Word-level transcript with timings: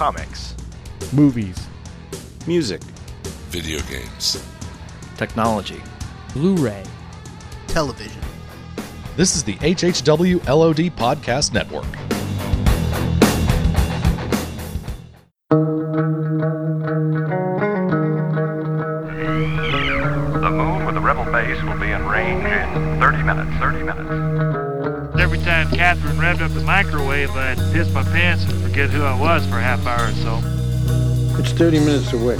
Comics. 0.00 0.56
Movies. 1.12 1.68
Music. 2.46 2.82
Video 3.50 3.80
games. 3.80 4.42
Technology. 5.18 5.82
Blu-ray. 6.32 6.84
Television. 7.66 8.22
This 9.16 9.36
is 9.36 9.44
the 9.44 9.56
HHW 9.56 10.42
LOD 10.48 10.90
Podcast 10.96 11.52
Network. 11.52 11.84
The 20.40 20.50
moon 20.50 20.86
with 20.86 20.94
the 20.94 21.00
rebel 21.02 21.30
base 21.30 21.62
will 21.62 21.78
be 21.78 21.90
in 21.90 22.06
range 22.06 22.46
in 22.46 22.98
30 22.98 23.22
minutes. 23.22 23.50
30 23.58 23.82
minutes. 23.82 25.20
Every 25.20 25.38
time 25.40 25.70
Catherine 25.72 26.16
revved 26.16 26.40
up 26.40 26.52
the 26.52 26.60
microwave, 26.60 27.32
I'd 27.32 27.58
piss 27.74 27.92
my 27.92 28.02
pants 28.02 28.44
and 28.44 28.59
forget 28.70 28.90
who 28.90 29.02
I 29.02 29.18
was 29.18 29.44
for 29.46 29.58
a 29.58 29.62
half 29.62 29.84
hour 29.84 30.06
or 30.06 30.12
so. 30.12 30.40
It's 31.40 31.50
30 31.50 31.80
minutes 31.80 32.12
away. 32.12 32.36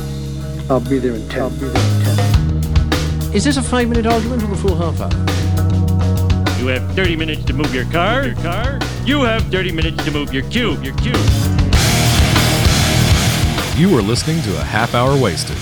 I'll 0.70 0.78
be 0.78 1.00
there 1.00 1.16
in 1.16 1.28
10. 1.28 1.42
I'll 1.42 1.50
be 1.50 1.56
there 1.56 1.70
in 1.70 2.62
10. 3.24 3.34
Is 3.34 3.42
this 3.42 3.56
a 3.56 3.62
five-minute 3.62 4.06
argument 4.06 4.44
or 4.44 4.52
a 4.52 4.56
full 4.56 4.76
half 4.76 5.00
hour? 5.00 5.10
You 6.60 6.68
have 6.68 6.88
30 6.94 7.16
minutes 7.16 7.44
to 7.46 7.52
move 7.52 7.74
your 7.74 7.84
car. 7.86 8.26
Your 8.26 8.36
car. 8.36 8.78
You 9.04 9.22
have 9.22 9.42
30 9.46 9.72
minutes 9.72 10.04
to 10.04 10.12
move 10.12 10.32
your 10.32 10.48
cube. 10.50 10.84
Your 10.84 10.94
cube. 10.98 11.16
You 13.76 13.96
are 13.98 14.02
listening 14.02 14.40
to 14.42 14.56
a 14.60 14.62
half 14.62 14.94
hour 14.94 15.20
wasted. 15.20 15.56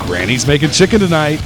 Granny's 0.00 0.46
making 0.46 0.70
chicken 0.70 1.00
tonight. 1.00 1.40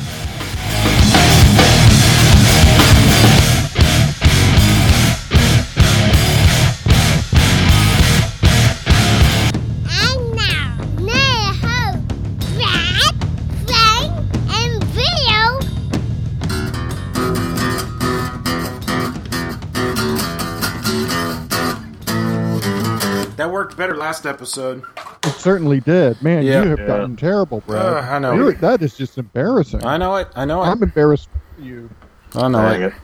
Worked 23.55 23.77
better 23.77 23.97
last 23.97 24.27
episode. 24.27 24.83
It 25.22 25.30
certainly 25.34 25.78
did. 25.78 26.20
Man, 26.20 26.42
Yeah. 26.42 26.64
you 26.64 26.70
have 26.70 26.80
Yeah. 26.80 26.86
gotten 26.88 27.14
terrible, 27.16 27.62
Brad. 27.64 27.86
Uh, 27.86 27.98
I 28.00 28.19
know. 28.19 28.34
You're- 28.34 28.55
that 28.56 28.83
is 28.83 28.97
just 28.97 29.16
embarrassing. 29.16 29.84
I 29.86 29.97
know 29.97 30.16
it. 30.16 30.27
I 30.34 30.44
know 30.44 30.60
it. 30.64 30.66
I'm 30.66 30.83
embarrassed 30.83 31.28
for 31.56 31.62
you. 31.62 31.88
I 32.34 32.48
know 32.48 32.58
Dang 32.69 32.82
it. 32.82 32.86
it. 32.86 32.94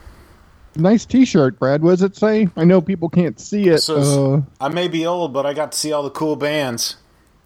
Nice 0.80 1.04
T-shirt, 1.06 1.58
Brad. 1.60 1.82
What 1.82 1.90
does 1.92 2.02
it 2.02 2.16
say? 2.16 2.48
I 2.56 2.64
know 2.64 2.80
people 2.80 3.08
can't 3.08 3.38
see 3.38 3.68
it. 3.68 3.78
So- 3.82 4.44
uh, 4.60 4.64
I 4.64 4.68
may 4.68 4.88
be 4.88 5.06
old, 5.06 5.32
but 5.32 5.46
I 5.46 5.54
got 5.54 5.70
to 5.72 5.78
see 5.78 5.92
all 5.92 6.02
the 6.02 6.10
cool 6.10 6.34
bands. 6.34 6.96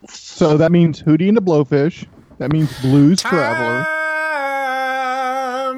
so 0.08 0.56
that 0.56 0.72
means 0.72 1.02
Hootie 1.02 1.28
and 1.28 1.36
the 1.36 1.42
Blowfish. 1.42 2.06
That 2.38 2.52
means 2.52 2.72
Blues 2.80 3.20
Traveler. 3.22 3.84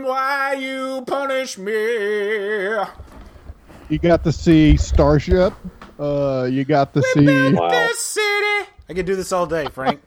Why 0.04 0.56
you 0.58 1.02
punish 1.06 1.58
me? 1.58 1.72
You 3.88 3.98
got 4.00 4.22
to 4.24 4.32
see 4.32 4.76
Starship. 4.76 5.52
Uh, 5.98 6.48
you 6.50 6.64
got 6.64 6.92
to 6.94 7.02
see. 7.02 7.52
Wow. 7.52 7.68
This 7.70 8.00
city. 8.00 8.70
I 8.88 8.92
can 8.94 9.04
do 9.06 9.16
this 9.16 9.32
all 9.32 9.46
day, 9.46 9.66
Frank. 9.72 10.00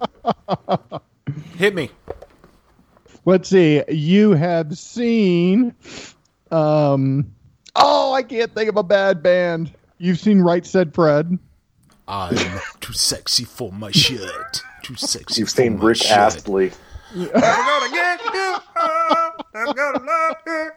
Hit 1.57 1.75
me. 1.75 1.89
Let's 3.25 3.49
see. 3.49 3.83
You 3.89 4.31
have 4.31 4.77
seen. 4.77 5.75
Um. 6.51 7.33
Oh, 7.75 8.13
I 8.13 8.23
can't 8.23 8.53
think 8.53 8.69
of 8.69 8.77
a 8.77 8.83
bad 8.83 9.21
band. 9.21 9.71
You've 9.97 10.19
seen 10.19 10.39
Right 10.41 10.65
Said 10.65 10.93
Fred. 10.93 11.37
I'm 12.07 12.35
too 12.79 12.93
sexy 12.93 13.43
for 13.43 13.71
my 13.71 13.91
shirt. 13.91 14.63
Too 14.81 14.95
sexy. 14.95 15.41
You've 15.41 15.49
for 15.49 15.55
seen 15.55 15.77
my 15.77 15.85
Rick 15.85 15.97
shirt. 15.97 16.11
Astley. 16.17 16.71
I'm 17.15 17.27
gonna 17.29 17.91
get 17.91 18.21
you. 18.33 18.57
I'm 19.55 19.73
gonna 19.73 20.05
love 20.05 20.35
you. 20.47 20.71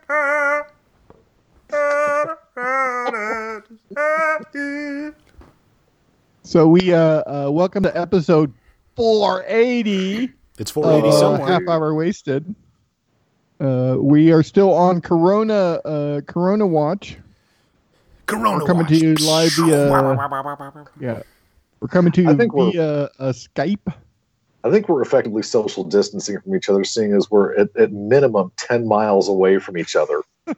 So 6.53 6.69
we 6.69 6.93
uh, 6.93 6.99
uh 6.99 7.51
welcome 7.51 7.83
to 7.85 7.99
episode 7.99 8.53
480 8.97 10.31
It's 10.59 10.71
480 10.71 11.09
of 11.09 11.15
uh, 11.15 11.19
somewhere. 11.19 11.51
Half 11.51 11.63
Hour 11.67 11.95
Wasted. 11.95 12.55
Uh, 13.59 13.97
we 13.99 14.33
are 14.33 14.43
still 14.43 14.71
on 14.71 15.01
Corona 15.01 15.81
uh, 15.83 16.21
Corona 16.27 16.67
Watch. 16.67 17.17
Corona 18.27 18.59
We're 18.59 18.67
coming 18.67 18.85
to 18.85 18.95
you 18.95 19.15
live 19.15 19.53
via 19.53 20.91
yeah. 21.01 21.23
We're 21.81 21.89
coming 21.89 22.13
to 22.13 22.27
I 22.27 22.33
you 22.33 22.37
think 22.37 22.53
we're- 22.53 22.73
via 22.73 23.09
uh, 23.19 23.33
Skype. 23.33 23.95
I 24.63 24.71
think 24.71 24.91
we're 24.91 25.01
effectively 25.01 25.43
social 25.45 25.85
distancing 25.85 26.39
from 26.39 26.55
each 26.55 26.69
other, 26.69 26.85
seeing 26.85 27.15
as 27.15 27.31
we're 27.31 27.55
at, 27.55 27.75
at 27.79 27.93
minimum 27.93 28.53
10 28.59 28.87
miles 28.87 29.27
away 29.27 29.59
from 29.59 29.79
each 29.79 29.97
other. 29.97 30.21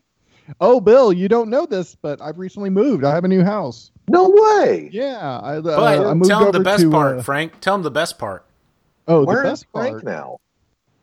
Oh, 0.60 0.78
Bill, 0.78 1.10
you 1.10 1.26
don't 1.26 1.48
know 1.48 1.64
this, 1.64 1.94
but 1.94 2.20
I've 2.20 2.38
recently 2.38 2.68
moved. 2.68 3.02
I 3.02 3.14
have 3.14 3.24
a 3.24 3.28
new 3.28 3.42
house. 3.42 3.90
No 4.08 4.28
way. 4.28 4.90
Yeah, 4.92 5.40
I, 5.40 5.56
uh, 5.56 5.60
But 5.62 6.06
I 6.06 6.14
moved 6.14 6.28
tell 6.28 6.46
him 6.46 6.52
the 6.52 6.60
best 6.60 6.82
to, 6.82 6.90
part, 6.90 7.18
uh, 7.18 7.22
Frank. 7.22 7.60
Tell 7.60 7.74
him 7.74 7.82
the 7.82 7.90
best 7.90 8.18
part. 8.18 8.44
oh, 9.08 9.24
Where 9.24 9.42
the 9.42 9.52
is 9.52 9.60
best 9.62 9.66
Frank 9.72 9.92
part. 9.92 10.04
now? 10.04 10.38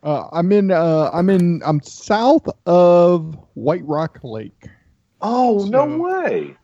Uh, 0.03 0.27
I'm 0.31 0.51
in. 0.51 0.71
Uh, 0.71 1.09
I'm 1.13 1.29
in. 1.29 1.61
I'm 1.65 1.81
south 1.81 2.47
of 2.65 3.37
White 3.53 3.85
Rock 3.85 4.19
Lake. 4.23 4.67
Oh, 5.21 5.65
no 5.69 5.85
way. 5.97 6.55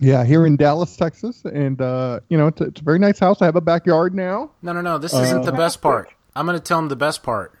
Yeah, 0.00 0.24
here 0.24 0.46
in 0.46 0.56
Dallas, 0.56 0.96
Texas, 0.96 1.44
and 1.44 1.80
uh, 1.80 2.18
you 2.28 2.36
know, 2.36 2.48
it's, 2.48 2.60
it's 2.60 2.80
a 2.80 2.84
very 2.84 2.98
nice 2.98 3.20
house. 3.20 3.40
I 3.40 3.44
have 3.44 3.54
a 3.54 3.60
backyard 3.60 4.14
now. 4.14 4.50
No, 4.60 4.72
no, 4.72 4.80
no. 4.80 4.98
This 4.98 5.14
isn't 5.14 5.44
the 5.44 5.52
best 5.52 5.80
part. 5.80 6.10
I'm 6.34 6.44
going 6.46 6.58
to 6.58 6.64
tell 6.64 6.78
him 6.80 6.88
the 6.88 6.96
best 6.96 7.22
part. 7.22 7.52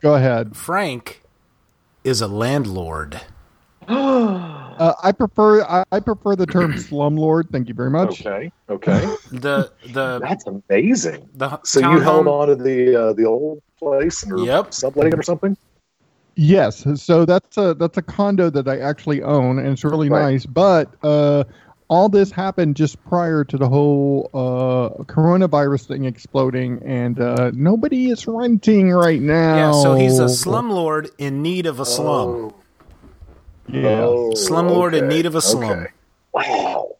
Go 0.00 0.14
ahead. 0.14 0.56
Frank 0.56 1.22
is 2.02 2.22
a 2.22 2.28
landlord. 2.28 3.20
Uh, 4.80 4.94
I 5.02 5.12
prefer. 5.12 5.62
I, 5.62 5.84
I 5.92 6.00
prefer 6.00 6.34
the 6.36 6.46
term 6.46 6.72
slumlord. 6.88 7.50
Thank 7.52 7.68
you 7.68 7.74
very 7.74 7.90
much. 7.90 8.22
Okay. 8.22 8.50
Okay. 8.70 9.06
The 9.30 9.70
the 9.92 10.18
That's 10.20 10.44
amazing. 10.46 11.28
the 11.34 11.60
So 11.64 11.80
you 11.80 12.00
held 12.00 12.26
on 12.26 12.48
to 12.48 12.56
the 12.56 12.96
uh, 12.96 13.12
the 13.12 13.26
old 13.26 13.62
place 13.78 14.22
and 14.24 14.32
are 14.32 14.46
Yep. 14.46 14.74
subletting 14.74 15.12
it 15.12 15.18
or 15.18 15.22
something? 15.22 15.56
Yes, 16.36 16.86
so 16.94 17.26
that's 17.26 17.58
a 17.58 17.74
that's 17.74 17.98
a 17.98 18.02
condo 18.02 18.48
that 18.50 18.66
I 18.68 18.78
actually 18.78 19.22
own, 19.22 19.58
and 19.58 19.68
it's 19.68 19.84
really 19.84 20.08
Right. 20.08 20.22
nice. 20.22 20.46
But 20.46 20.94
uh, 21.02 21.44
all 21.88 22.08
this 22.08 22.30
happened 22.30 22.76
just 22.76 23.02
prior 23.04 23.44
to 23.44 23.58
the 23.58 23.68
whole 23.68 24.30
uh, 24.32 25.02
coronavirus 25.04 25.88
thing 25.88 26.04
exploding, 26.06 26.80
and 26.84 27.20
uh, 27.20 27.50
nobody 27.52 28.10
is 28.10 28.26
renting 28.26 28.90
right 28.90 29.20
now. 29.20 29.56
Yeah, 29.56 29.72
so 29.72 29.94
he's 29.94 30.18
a 30.18 30.24
slumlord 30.24 31.10
in 31.18 31.42
need 31.42 31.66
of 31.66 31.78
a 31.80 31.84
slum. 31.84 32.28
Oh, 32.30 32.59
Yeah. 33.72 34.04
oh, 34.04 34.32
Slumlord 34.34 34.94
in 34.96 35.08
need 35.08 35.26
of 35.26 35.34
a 35.34 35.40
slum. 35.42 35.70
okay. 35.80 35.86
Wow. 36.32 36.96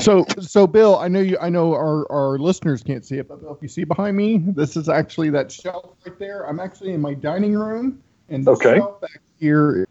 So, 0.00 0.24
so 0.40 0.66
Bill, 0.66 0.96
I 0.98 1.08
know 1.08 1.20
you. 1.20 1.38
I 1.40 1.48
know 1.50 1.72
our 1.72 2.10
our 2.10 2.38
listeners 2.38 2.82
can't 2.82 3.04
see 3.04 3.18
it, 3.18 3.28
but 3.28 3.40
Bill, 3.40 3.54
if 3.54 3.62
you 3.62 3.68
see 3.68 3.84
behind 3.84 4.16
me, 4.16 4.38
this 4.38 4.76
is 4.76 4.88
actually 4.88 5.30
that 5.30 5.52
shelf 5.52 5.94
right 6.04 6.18
there. 6.18 6.42
I'm 6.48 6.58
actually 6.58 6.92
in 6.94 7.00
my 7.00 7.14
dining 7.14 7.54
room, 7.54 8.02
and 8.28 8.44
the 8.44 8.52
Okay. 8.52 8.76
shelf 8.76 9.00
back 9.00 9.20
here 9.38 9.86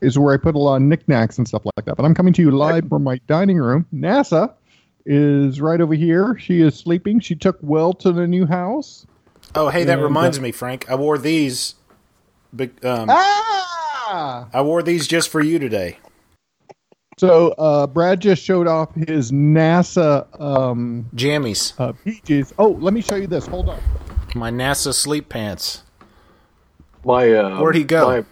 is 0.00 0.18
where 0.18 0.32
I 0.32 0.36
put 0.36 0.54
a 0.54 0.58
lot 0.58 0.76
of 0.76 0.82
knickknacks 0.82 1.38
and 1.38 1.46
stuff 1.46 1.62
like 1.64 1.84
that. 1.86 1.96
But 1.96 2.04
I'm 2.04 2.14
coming 2.14 2.32
to 2.34 2.42
you 2.42 2.50
live 2.50 2.88
from 2.88 3.02
my 3.02 3.18
dining 3.26 3.58
room. 3.58 3.86
NASA 3.94 4.52
is 5.04 5.60
right 5.60 5.80
over 5.80 5.94
here. 5.94 6.38
She 6.38 6.60
is 6.62 6.74
sleeping. 6.74 7.20
She 7.20 7.34
took 7.34 7.58
Will 7.62 7.92
to 7.94 8.12
the 8.12 8.26
new 8.26 8.46
house. 8.46 9.06
Oh, 9.54 9.68
hey, 9.68 9.84
that 9.84 9.94
And, 9.94 10.02
reminds 10.02 10.38
uh, 10.38 10.42
me, 10.42 10.52
Frank. 10.52 10.90
I 10.90 10.94
wore 10.96 11.18
these. 11.18 11.74
Big, 12.54 12.84
um, 12.84 13.08
Ah! 13.10 13.75
I 14.06 14.62
wore 14.62 14.82
these 14.82 15.06
just 15.06 15.28
for 15.28 15.40
you 15.40 15.58
today. 15.58 15.98
So 17.18 17.52
uh, 17.52 17.86
Brad 17.86 18.20
just 18.20 18.42
showed 18.42 18.66
off 18.66 18.94
his 18.94 19.32
NASA 19.32 20.28
um, 20.40 21.08
Jammies, 21.14 21.72
uh, 21.78 21.92
PJs. 22.04 22.52
Oh, 22.58 22.68
let 22.72 22.92
me 22.92 23.00
show 23.00 23.14
you 23.16 23.26
this. 23.26 23.46
Hold 23.46 23.70
on. 23.70 23.80
my 24.34 24.50
NASA 24.50 24.92
sleep 24.92 25.28
pants. 25.30 25.82
My 27.04 27.32
uh, 27.32 27.60
Where'd 27.60 27.74
he 27.76 27.84
go? 27.84 28.06
My, 28.08 28.24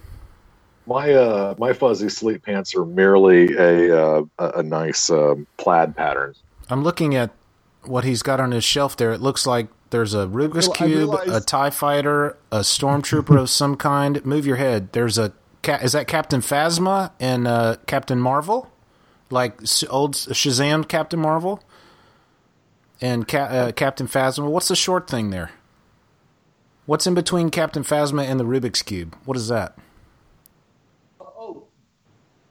my 1.07 1.13
uh, 1.15 1.55
my 1.59 1.73
fuzzy 1.73 2.11
sleep 2.11 2.45
pants 2.45 2.75
are 2.75 2.85
merely 2.85 3.55
a 3.57 3.99
uh, 4.07 4.23
a, 4.39 4.49
a 4.59 4.63
nice 4.63 5.09
um, 5.11 5.47
plaid 5.57 5.97
pattern. 5.97 6.35
I'm 6.69 6.83
looking 6.83 7.15
at 7.15 7.31
what 7.85 8.05
he's 8.05 8.23
got 8.23 8.39
on 8.39 8.51
his 8.51 8.65
shelf 8.65 8.97
there. 8.99 9.13
It 9.13 9.21
looks 9.23 9.47
like 9.47 9.69
there's 9.91 10.13
a 10.13 10.27
Rubik's 10.27 10.67
Well, 10.69 10.75
cube, 10.77 10.91
realized- 10.91 11.31
a 11.33 11.41
Tie 11.41 11.71
Fighter, 11.71 12.37
a 12.53 12.59
Stormtrooper 12.61 13.41
of 13.41 13.49
some 13.49 13.77
kind. 13.77 14.23
Move 14.27 14.45
your 14.45 14.57
head. 14.57 14.93
There's 14.93 15.17
a 15.17 15.31
ca- 15.31 15.35
is 15.69 15.93
that 15.93 16.07
Captain 16.07 16.41
Phasma 16.41 17.13
and 17.21 17.47
uh, 17.47 17.77
Captain 17.87 18.19
Marvel, 18.21 18.71
like 19.31 19.61
old 19.91 20.15
Shazam 20.15 20.87
Captain 20.89 21.19
Marvel, 21.21 21.63
and 23.01 23.27
Ca- 23.27 23.39
uh, 23.39 23.73
Captain 23.73 24.07
Phasma. 24.07 24.49
What's 24.49 24.69
the 24.69 24.77
short 24.77 25.09
thing 25.09 25.31
there? 25.31 25.51
What's 26.87 27.07
in 27.07 27.15
between 27.15 27.51
Captain 27.51 27.83
Phasma 27.83 28.25
and 28.25 28.39
the 28.39 28.45
Rubik's 28.45 28.83
cube? 28.83 29.17
What 29.25 29.37
is 29.37 29.49
that? 29.49 29.77
Oh, 31.21 31.65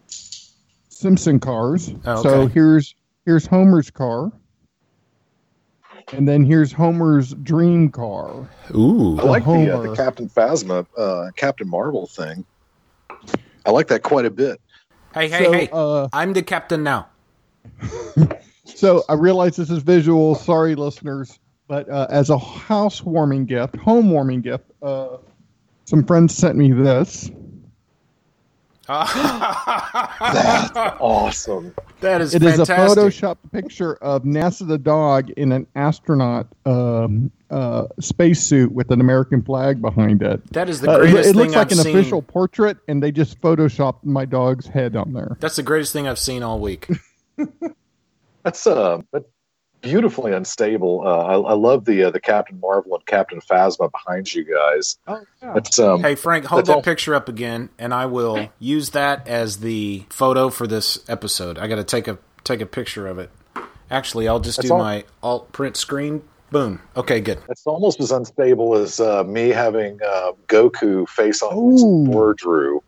Simpson 0.08 1.40
cars. 1.40 1.92
Oh, 2.06 2.24
So 2.24 2.48
here's 2.48 2.96
here's 3.26 3.46
Homer's 3.46 3.92
car. 3.92 4.32
And 6.12 6.28
then 6.28 6.44
here's 6.44 6.72
Homer's 6.72 7.34
dream 7.36 7.90
car. 7.90 8.48
Ooh. 8.76 9.18
I 9.20 9.24
like 9.24 9.46
the, 9.46 9.74
uh, 9.74 9.82
the 9.82 9.96
Captain 9.96 10.28
Phasma, 10.30 10.86
uh, 10.98 11.32
Captain 11.36 11.68
Marvel 11.68 12.06
thing. 12.08 12.46
I 13.66 13.72
like 13.72 13.88
that 13.88 14.04
quite 14.04 14.26
a 14.26 14.32
bit. 14.32 14.60
Hey, 15.14 15.30
hey, 15.30 15.44
So, 15.44 15.52
hey! 15.54 15.70
uh, 15.72 16.08
I'm 16.14 16.34
the 16.34 16.44
captain 16.44 16.84
now. 16.84 17.08
So 18.66 19.04
I 19.08 19.14
realize 19.14 19.56
this 19.56 19.70
is 19.70 19.84
visual. 19.84 20.36
Sorry, 20.36 20.76
listeners. 20.76 21.40
But 21.68 21.88
uh, 21.90 22.08
as 22.10 22.30
a 22.30 22.38
housewarming 22.38 23.46
gift, 23.46 23.76
home 23.76 24.12
warming 24.12 24.42
gift, 24.42 24.66
uh, 24.82 25.18
some 25.86 26.04
friends 26.06 26.36
sent 26.36 26.58
me 26.58 26.72
this. 26.72 27.30
That's 29.02 30.72
awesome. 31.00 31.74
That 32.02 32.22
is 32.22 32.34
It 32.36 32.44
is 32.44 32.56
fantastic. 32.58 32.78
a 32.98 33.02
Photoshop 33.02 33.38
picture 33.52 33.96
of 33.96 34.24
NASA 34.24 34.68
the 34.68 34.78
dog 34.78 35.30
in 35.32 35.52
an 35.52 35.68
astronaut 35.76 36.48
um, 36.66 37.32
uh, 37.50 37.86
spacesuit 38.00 38.72
with 38.72 38.92
an 38.92 39.00
American 39.02 39.42
flag 39.42 39.82
behind 39.82 40.22
it. 40.22 40.46
That 40.54 40.70
is 40.70 40.82
the 40.82 40.92
Uh, 40.92 40.98
it, 41.00 41.12
greatest 41.12 41.30
it 41.30 41.36
looks 41.36 41.54
like 41.54 41.68
I've 41.68 41.78
an 41.78 41.84
seen. 41.84 41.98
official 41.98 42.22
portrait, 42.22 42.78
and 42.88 43.02
they 43.02 43.12
just 43.12 43.40
photoshopped 43.42 44.04
my 44.04 44.26
dog's 44.26 44.68
head 44.68 44.96
on 44.96 45.14
there. 45.14 45.38
That's 45.40 45.56
the 45.56 45.64
greatest 45.64 45.94
thing 45.94 46.08
I've 46.08 46.20
seen 46.20 46.44
all 46.44 46.60
week. 46.60 46.88
That's 48.44 48.68
uh, 48.68 49.02
that's 49.14 49.26
beautifully 49.84 50.32
unstable. 50.34 51.04
Uh, 51.06 51.10
I, 51.18 51.34
I 51.34 51.54
love 51.54 51.86
the 51.86 52.06
uh, 52.06 52.10
the 52.10 52.20
Captain 52.20 52.60
Marvel 52.60 52.96
and 52.96 53.06
Captain 53.06 53.40
Phasma 53.42 53.92
behind 53.92 54.34
you 54.34 54.44
guys. 54.44 54.98
Oh, 55.08 55.22
yeah. 55.44 55.86
Um, 55.86 56.02
Hey, 56.02 56.16
Frank, 56.16 56.46
hold 56.46 56.66
that 56.66 56.76
all. 56.78 56.82
picture 56.82 57.14
up 57.14 57.30
again, 57.30 57.70
and 57.78 57.94
I 57.94 58.08
will 58.08 58.50
use 58.58 58.90
that 58.92 59.28
as 59.28 59.58
the 59.58 60.06
photo 60.10 60.50
for 60.50 60.66
this 60.66 60.98
episode. 61.08 61.60
I 61.60 61.68
got 61.68 61.76
to 61.76 61.84
take 61.84 62.08
a 62.08 62.18
take 62.44 62.62
a 62.62 62.66
picture 62.66 63.06
of 63.06 63.20
it. 63.20 63.30
Actually, 63.92 64.28
I'll 64.28 64.40
just 64.40 64.58
That's 64.58 64.70
do 64.70 64.74
all. 64.74 64.80
my 64.80 65.04
alt 65.22 65.52
print 65.52 65.78
screen. 65.78 66.24
Boom. 66.50 66.80
Okay, 66.96 67.20
good. 67.20 67.40
it's 67.50 67.66
almost 67.66 68.00
as 68.00 68.12
unstable 68.12 68.76
as 68.76 69.00
uh, 69.00 69.24
me 69.24 69.50
having 69.50 70.00
uh, 70.06 70.32
Goku 70.48 71.08
face 71.10 71.42
on 71.42 71.54
Ooh. 71.56 72.10
War 72.12 72.34
Drew 72.36 72.82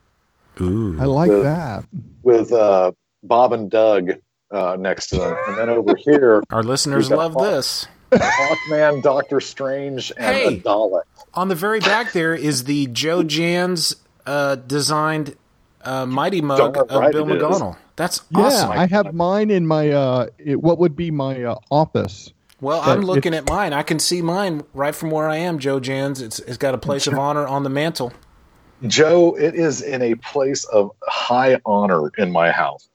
Ooh. 0.61 0.95
I 1.01 1.05
like 1.05 1.29
With- 1.31 1.43
that. 1.43 1.83
with 2.23 2.51
uh, 2.53 2.91
Bob 3.23 3.53
and 3.53 3.69
Doug 3.71 4.11
uh, 4.55 4.75
next 4.77 5.07
to 5.07 5.17
them, 5.17 5.35
and 5.47 5.57
then 5.57 5.69
over 5.69 5.95
here, 5.95 6.41
Our 6.51 6.63
listeners 6.63 7.09
love 7.11 7.33
Hawk. 7.33 7.43
this. 7.43 7.87
Hawkman, 8.11 9.01
Doctor 9.03 9.41
Strange, 9.41 10.11
and 10.17 10.35
Hey. 10.35 10.57
a 10.57 10.59
Dalek. 10.61 11.01
On 11.33 11.49
the 11.49 11.55
very 11.55 11.79
back 11.81 12.13
there 12.13 12.33
is 12.33 12.63
the 12.63 12.87
Joe 12.87 13.23
Jans 13.23 13.95
uh, 14.25 14.55
designed 14.55 15.35
uh, 15.83 16.05
Mighty 16.05 16.41
Mug 16.41 16.73
Darn 16.73 16.89
of 16.89 16.99
right 17.01 17.11
Bill 17.11 17.29
it 17.29 17.35
is. 17.35 17.41
McGonnell. 17.43 17.75
That's 17.97 18.21
Yeah. 18.29 18.69
I 18.69 18.87
have 18.87 19.13
mine 19.13 19.49
in 19.51 19.67
my 19.67 19.89
uh, 19.89 20.27
it, 20.37 20.61
what 20.61 20.79
would 20.79 20.95
be 20.95 21.11
my 21.11 21.43
uh, 21.43 21.55
office. 21.69 22.31
Well, 22.61 22.81
But 22.81 22.89
I'm 22.97 23.01
looking 23.01 23.33
it's- 23.33 23.43
at 23.47 23.49
mine. 23.53 23.73
I 23.73 23.83
can 23.83 23.99
see 23.99 24.21
mine 24.21 24.63
right 24.73 24.95
from 24.95 25.11
where 25.11 25.27
I 25.27 25.37
am, 25.37 25.59
Joe 25.59 25.79
Jans. 25.81 26.21
It's, 26.21 26.39
it's 26.39 26.57
got 26.57 26.73
a 26.73 26.77
place 26.77 27.05
of 27.07 27.13
honor 27.19 27.45
on 27.45 27.63
the 27.63 27.69
mantle. 27.69 28.13
Joe, 28.87 29.35
it 29.37 29.55
is 29.55 29.81
in 29.81 30.01
a 30.01 30.15
place 30.15 30.63
of 30.65 30.91
high 31.03 31.59
honor 31.65 32.09
in 32.17 32.31
my 32.31 32.51
house. 32.51 32.87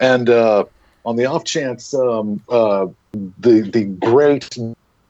And 0.00 0.28
uh, 0.28 0.64
on 1.06 1.14
the 1.16 1.24
off 1.24 1.44
chance 1.44 1.94
um, 1.94 2.42
uh, 2.48 2.86
the 3.38 3.62
the 3.62 3.84
great 3.84 4.58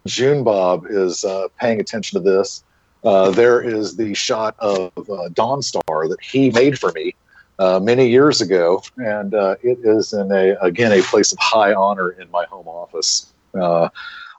June 0.07 0.45
Bob 0.45 0.87
is 0.89 1.25
uh, 1.25 1.49
paying 1.59 1.81
attention 1.81 2.23
to 2.23 2.31
this, 2.31 2.63
uh, 3.03 3.31
there 3.31 3.61
is 3.61 3.97
the 3.97 4.15
shot 4.15 4.55
of 4.61 4.93
uh, 5.11 5.29
Dawn 5.31 5.63
Star 5.63 6.07
that 6.09 6.19
he 6.23 6.51
made 6.51 6.79
for 6.79 6.93
me 6.93 7.15
uh, 7.59 7.81
many 7.81 8.09
years 8.09 8.41
ago, 8.41 8.83
and 8.99 9.35
uh, 9.35 9.57
it 9.63 9.79
is 9.83 10.13
in 10.13 10.31
a 10.31 10.55
again 10.61 10.93
a 10.93 11.03
place 11.03 11.33
of 11.33 11.39
high 11.41 11.75
honor 11.75 12.11
in 12.11 12.31
my 12.31 12.45
home 12.45 12.69
office. 12.69 13.33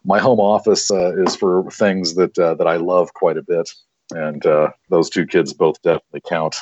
My 0.05 0.19
home 0.19 0.39
office 0.39 0.89
is 0.91 1.35
for 1.35 1.69
things 1.71 2.15
that 2.15 2.35
that 2.35 2.67
I 2.67 2.77
love 2.77 3.13
quite 3.13 3.35
a 3.35 3.41
bit, 3.41 3.69
and 4.11 4.41
those 4.89 5.09
two 5.09 5.25
kids 5.25 5.53
both 5.53 5.81
definitely 5.81 6.21
count. 6.21 6.55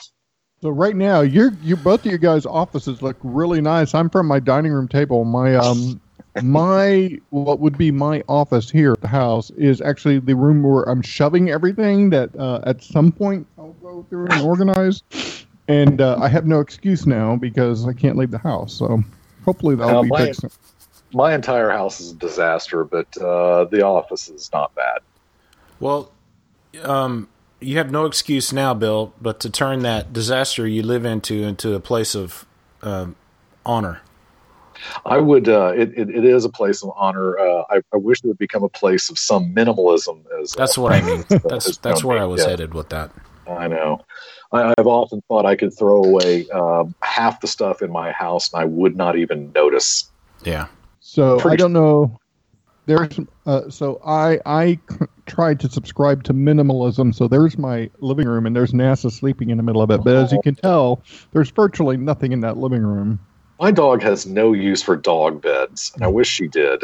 So 0.62 0.70
right 0.70 0.96
now, 0.96 1.22
you're 1.22 1.54
you 1.62 1.76
both 1.76 2.06
of 2.06 2.12
you 2.12 2.18
guys' 2.18 2.46
offices 2.46 3.02
look 3.02 3.18
really 3.24 3.62
nice. 3.62 3.94
I'm 3.94 4.10
from 4.10 4.28
my 4.28 4.40
dining 4.40 4.72
room 4.72 4.88
table. 4.88 5.26
My 5.26 5.56
um 5.56 6.00
my 6.42 7.20
what 7.30 7.60
would 7.60 7.78
be 7.78 7.92
my 7.92 8.24
office 8.28 8.70
here 8.70 8.94
at 8.94 9.02
the 9.02 9.08
house 9.08 9.50
is 9.52 9.82
actually 9.82 10.20
the 10.20 10.36
room 10.36 10.64
where 10.64 10.84
I'm 10.84 11.02
shoving 11.02 11.50
everything 11.50 12.10
that 12.12 12.36
uh, 12.38 12.62
at 12.66 12.84
some 12.84 13.12
point 13.12 13.48
I'll 13.58 13.74
go 13.74 14.06
through 14.10 14.28
and 14.28 14.42
organize. 14.42 15.04
And 15.68 16.00
uh, 16.00 16.18
I 16.22 16.30
have 16.30 16.46
no 16.46 16.60
excuse 16.60 17.08
now 17.08 17.36
because 17.36 17.88
I 17.88 17.94
can't 17.94 18.18
leave 18.18 18.32
the 18.32 18.38
house. 18.38 18.74
So 18.74 19.04
hopefully 19.44 19.76
that'll 19.76 20.00
Uh, 20.00 20.04
be 20.04 20.10
my- 20.10 20.26
fixed. 20.28 20.46
My 21.12 21.34
entire 21.34 21.70
house 21.70 22.00
is 22.02 22.12
a 22.12 22.16
disaster, 22.16 22.84
but 22.84 23.08
uh, 23.18 23.66
the 23.66 23.84
office 23.86 24.28
is 24.28 24.50
not 24.54 24.74
bad. 24.76 25.00
Well, 25.80 26.12
um, 26.84 27.30
you 27.66 27.78
have 27.78 27.92
no 27.92 28.06
excuse 28.06 28.54
now, 28.54 28.74
Bill, 28.74 29.14
but 29.22 29.40
to 29.42 29.50
turn 29.50 29.82
that 29.82 30.14
disaster 30.14 30.68
you 30.68 30.84
live 30.84 31.06
into 31.06 31.44
into 31.44 31.74
a 31.74 31.80
place 31.80 32.16
of 32.16 32.46
um 32.82 33.16
honor. 33.66 34.02
I 35.06 35.18
would. 35.18 35.48
Uh, 35.48 35.74
it, 35.76 35.98
it, 35.98 36.10
it 36.10 36.26
is 36.26 36.46
a 36.46 36.50
place 36.50 36.84
of 36.84 36.92
honor. 36.96 37.38
Uh, 37.38 37.64
I, 37.70 37.78
I 37.94 37.98
wish 37.98 38.20
it 38.24 38.28
would 38.28 38.38
become 38.38 38.64
a 38.64 38.70
place 38.70 39.10
of 39.10 39.18
some 39.18 39.54
minimalism. 39.54 40.24
As 40.42 40.54
That's 40.54 40.78
uh, 40.78 40.82
what 40.82 40.94
I 40.94 41.02
mean. 41.02 41.24
That's 41.44 41.78
that's 41.78 42.04
where. 42.04 42.20
I 42.20 42.26
was 42.26 42.42
Yeah, 42.42 42.50
headed 42.50 42.74
with 42.74 42.90
that. 42.90 43.12
I 43.48 43.68
know. 43.68 44.04
I, 44.52 44.74
I've 44.78 44.88
often 44.88 45.22
thought 45.28 45.46
I 45.46 45.56
could 45.56 45.78
throw 45.78 46.04
away 46.04 46.48
um, 46.50 46.94
half 47.04 47.42
the 47.42 47.48
stuff 47.48 47.82
in 47.82 47.92
my 47.92 48.12
house, 48.12 48.52
and 48.52 48.62
I 48.62 48.66
would 48.66 48.96
not 48.96 49.18
even 49.18 49.52
notice. 49.54 50.10
Yeah. 50.44 50.68
So 51.00 51.40
I 51.48 51.56
don't 51.56 51.74
know. 51.74 52.20
There's 52.86 53.20
uh, 53.46 53.70
so 53.70 54.00
I 54.06 54.80
tried 55.26 55.60
to 55.62 55.70
subscribe 55.70 56.24
to 56.26 56.34
minimalism. 56.34 57.14
So 57.14 57.28
there's 57.28 57.58
my 57.58 57.90
living 58.00 58.28
room, 58.28 58.46
and 58.46 58.56
there's 58.56 58.72
NASA 58.72 59.12
sleeping 59.12 59.50
in 59.50 59.58
the 59.58 59.64
middle 59.64 59.82
of 59.82 59.92
it. 59.92 60.04
But 60.04 60.16
as 60.16 60.32
you 60.32 60.40
can 60.44 60.56
tell, 60.56 61.04
there's 61.34 61.50
virtually 61.52 61.98
nothing 61.98 62.32
in 62.32 62.42
that 62.42 62.58
living 62.58 62.84
room. 62.84 63.20
My 63.60 63.72
dog 63.72 64.02
has 64.02 64.26
no 64.26 64.54
use 64.54 64.82
for 64.82 64.96
dog 64.96 65.42
beds, 65.42 65.92
and 65.96 66.04
I 66.04 66.08
wish 66.08 66.28
she 66.28 66.48
did. 66.48 66.84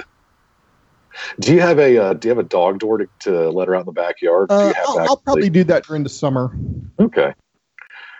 Do 1.39 1.53
you 1.53 1.61
have 1.61 1.79
a 1.79 1.97
uh, 1.97 2.13
Do 2.13 2.27
you 2.27 2.35
have 2.35 2.43
a 2.43 2.47
dog 2.47 2.79
door 2.79 2.99
to, 2.99 3.09
to 3.21 3.49
let 3.49 3.67
her 3.67 3.75
out 3.75 3.81
in 3.81 3.85
the 3.85 3.91
backyard? 3.91 4.49
do 4.49 4.55
Uh, 4.55 4.67
you 4.67 4.73
have 4.73 4.85
I'll, 4.87 4.99
I'll 4.99 5.17
probably 5.17 5.49
do 5.49 5.63
that 5.65 5.85
during 5.85 6.03
the 6.03 6.09
summer. 6.09 6.55
Okay. 6.99 7.33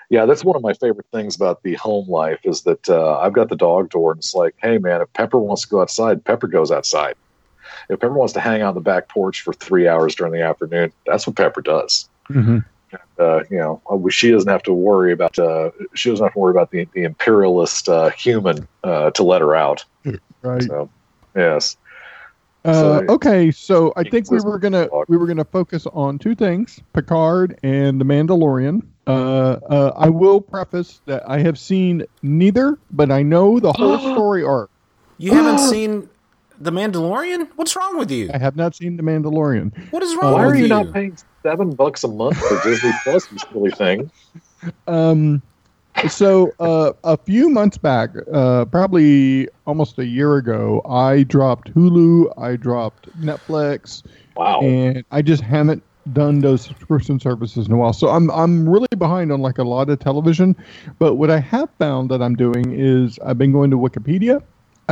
Yeah, 0.10 0.25
that's 0.25 0.44
one 0.44 0.57
of 0.57 0.62
my 0.62 0.74
favorite 0.74 1.06
things 1.13 1.38
about 1.38 1.63
the 1.63 1.75
home 1.75 2.10
life 2.10 2.42
is 2.44 2.63
that 2.63 2.89
uh, 2.89 3.19
I've 3.19 3.31
got 3.31 3.48
the 3.48 3.56
dog 3.56 3.89
door, 3.89 4.12
and 4.12 4.19
it's 4.19 4.36
like, 4.36 4.56
hey, 4.62 4.77
man, 4.77 5.00
if 5.00 5.12
Pepper 5.13 5.39
wants 5.39 5.62
to 5.62 5.69
go 5.69 5.81
outside, 5.81 6.25
Pepper 6.25 6.48
goes 6.48 6.69
outside. 6.69 7.16
If 7.89 8.00
Pepper 8.00 8.13
wants 8.13 8.33
to 8.33 8.39
hang 8.39 8.62
out 8.62 8.69
on 8.69 8.75
the 8.75 8.81
back 8.81 9.07
porch 9.09 9.41
for 9.41 9.53
three 9.53 9.88
hours 9.88 10.15
during 10.15 10.33
the 10.33 10.41
afternoon, 10.41 10.91
that's 11.05 11.25
what 11.27 11.36
Pepper 11.36 11.62
does. 11.62 12.10
Mm-hmm. 12.29 12.60
Uh, 13.17 13.43
you 13.50 13.57
know, 13.57 13.81
uh, 13.89 14.10
she 14.10 14.31
doesn't 14.31 14.50
have 14.50 14.63
to 14.63 14.74
worry 14.74 15.13
about 15.13 15.38
uh, 15.39 15.72
she 15.93 16.10
doesn't 16.10 16.25
have 16.25 16.34
to 16.34 16.39
worry 16.39 16.51
about 16.51 16.72
the, 16.72 16.86
the 16.93 17.03
imperialist 17.03 17.88
uh, 17.88 18.10
human 18.12 18.67
uh, 18.84 19.12
to 19.12 19.24
let 19.24 19.41
her 19.41 19.55
out. 19.55 19.86
Right. 20.41 20.63
So, 20.63 20.89
yes, 21.36 21.77
Uh, 22.65 22.74
So- 22.74 23.05
okay, 23.10 23.50
so 23.51 23.93
I 23.96 24.03
think 24.03 24.29
we 24.29 24.39
were 24.41 24.60
gonna 24.60 24.88
dog. 24.88 25.05
we 25.07 25.17
were 25.17 25.25
gonna 25.27 25.46
focus 25.46 25.88
on 25.93 26.19
two 26.19 26.36
things: 26.36 26.79
Picard 26.93 27.57
and 27.63 28.00
the 28.01 28.05
Mandalorian. 28.05 28.81
Uh, 29.07 29.12
uh, 29.69 29.93
I 29.98 30.10
will 30.10 30.41
preface 30.41 31.01
that 31.05 31.24
I 31.27 31.39
have 31.39 31.57
seen 31.57 32.03
neither, 32.22 32.77
but 32.91 33.10
I 33.12 33.24
know 33.24 33.60
the 33.60 33.72
whole 33.74 33.98
story 34.13 34.43
arc. 34.43 34.69
You 35.17 35.34
haven't 35.34 35.60
seen 35.74 36.10
The 36.62 36.72
Mandalorian? 36.72 37.50
What's 37.56 37.75
wrong 37.75 37.98
with 37.98 38.12
you? 38.12 38.30
I 38.34 38.38
have 38.38 38.56
not 38.56 38.75
seen 38.75 38.96
the 38.98 39.03
Mandalorian. 39.03 39.91
What 39.91 40.03
is 40.03 40.15
wrong 40.15 40.34
Uh, 40.34 40.38
why 40.38 40.46
with 40.46 40.56
are 40.56 40.58
you 40.58 40.63
you? 40.63 40.70
not 40.70 40.94
paying 40.94 41.18
seven 41.44 41.74
bucks 41.75 42.03
a 42.03 42.08
month 42.08 42.38
for 42.38 42.62
Disney 42.63 42.91
Plus? 43.03 43.32
You 43.32 43.38
silly 43.51 43.72
thing. 43.72 44.12
Um, 44.88 45.41
so 46.08 46.51
uh, 46.60 46.94
a 47.03 47.18
few 47.18 47.50
months 47.50 47.77
back, 47.80 48.12
uh, 48.32 48.65
probably 48.65 49.48
almost 49.65 49.98
a 49.98 50.06
year 50.06 50.38
ago, 50.38 50.82
I 50.88 51.24
dropped 51.24 51.74
Hulu, 51.74 52.32
I 52.38 52.56
dropped 52.58 53.10
Netflix, 53.20 54.03
Wow. 54.36 54.62
and 54.62 55.03
I 55.12 55.22
just 55.24 55.41
haven't 55.44 55.84
done 56.13 56.41
those 56.41 56.62
subscription 56.63 57.20
services 57.20 57.68
in 57.68 57.74
a 57.74 57.77
while. 57.77 57.94
So 57.94 58.10
I'm 58.10 58.32
I'm 58.32 58.68
really 58.68 58.88
behind 58.98 59.32
on 59.32 59.41
like 59.41 59.58
a 59.60 59.63
lot 59.63 59.89
of 59.89 60.00
television. 60.00 60.56
But 61.00 61.15
what 61.15 61.30
I 61.30 61.39
have 61.39 61.70
found 61.80 62.10
that 62.12 62.22
I'm 62.22 62.36
doing 62.36 62.72
is 62.72 63.20
I've 63.25 63.38
been 63.38 63.51
going 63.51 63.70
to 63.72 63.77
Wikipedia. 63.77 64.41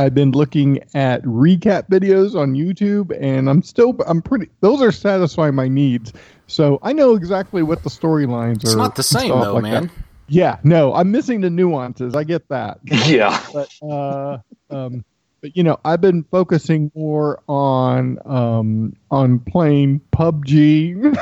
I've 0.00 0.14
been 0.14 0.30
looking 0.30 0.82
at 0.94 1.22
recap 1.24 1.90
videos 1.90 2.34
on 2.34 2.54
YouTube, 2.54 3.14
and 3.20 3.50
I'm 3.50 3.62
still 3.62 3.94
I'm 4.06 4.22
pretty. 4.22 4.48
Those 4.60 4.80
are 4.80 4.90
satisfying 4.90 5.54
my 5.54 5.68
needs. 5.68 6.14
So 6.46 6.78
I 6.82 6.94
know 6.94 7.14
exactly 7.14 7.62
what 7.62 7.82
the 7.82 7.90
storylines 7.90 8.64
are. 8.64 8.68
It's 8.68 8.74
not 8.74 8.96
the 8.96 9.02
same 9.02 9.28
though, 9.28 9.54
like 9.54 9.62
man. 9.62 9.86
that. 9.88 9.92
Yeah, 10.28 10.58
no, 10.64 10.94
I'm 10.94 11.10
missing 11.10 11.42
the 11.42 11.50
nuances. 11.50 12.14
I 12.14 12.24
get 12.24 12.48
that 12.48 12.78
yeah. 12.84 13.44
but 13.52 13.68
uh, 13.82 14.38
um, 14.70 15.04
but 15.42 15.54
you 15.54 15.62
know, 15.62 15.78
I've 15.84 16.00
been 16.00 16.24
focusing 16.30 16.90
more 16.94 17.42
on 17.46 18.18
um, 18.24 18.96
on 19.10 19.38
playing 19.40 20.00
PUBG. 20.12 21.14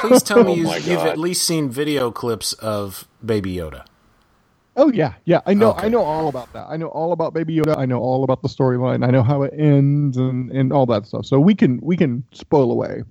Please 0.00 0.22
tell 0.22 0.44
me 0.44 0.52
Oh 0.52 0.54
you, 0.56 0.64
my 0.64 0.76
you've 0.76 1.00
at 1.00 1.18
least 1.18 1.46
seen 1.46 1.70
video 1.70 2.10
clips 2.10 2.52
of 2.54 3.08
Baby 3.24 3.56
Yoda. 3.56 3.86
Oh 4.76 4.90
yeah, 4.92 5.14
yeah. 5.24 5.40
I 5.46 5.54
know. 5.54 5.70
Okay. 5.70 5.86
I 5.86 5.88
know 5.88 6.02
all 6.02 6.28
about 6.28 6.52
that. 6.52 6.66
I 6.68 6.76
know 6.76 6.88
all 6.88 7.12
about 7.12 7.32
Baby 7.32 7.56
Yoda. 7.56 7.76
I 7.78 7.86
know 7.86 8.00
all 8.00 8.24
about 8.24 8.42
the 8.42 8.48
storyline. 8.48 9.06
I 9.06 9.10
know 9.10 9.22
how 9.22 9.42
it 9.42 9.54
ends 9.56 10.16
and 10.16 10.50
and 10.50 10.72
all 10.72 10.86
that 10.86 11.06
stuff. 11.06 11.26
So 11.26 11.38
we 11.38 11.54
can 11.54 11.78
we 11.82 11.96
can 11.96 12.24
spoil 12.32 12.72
away. 12.72 13.04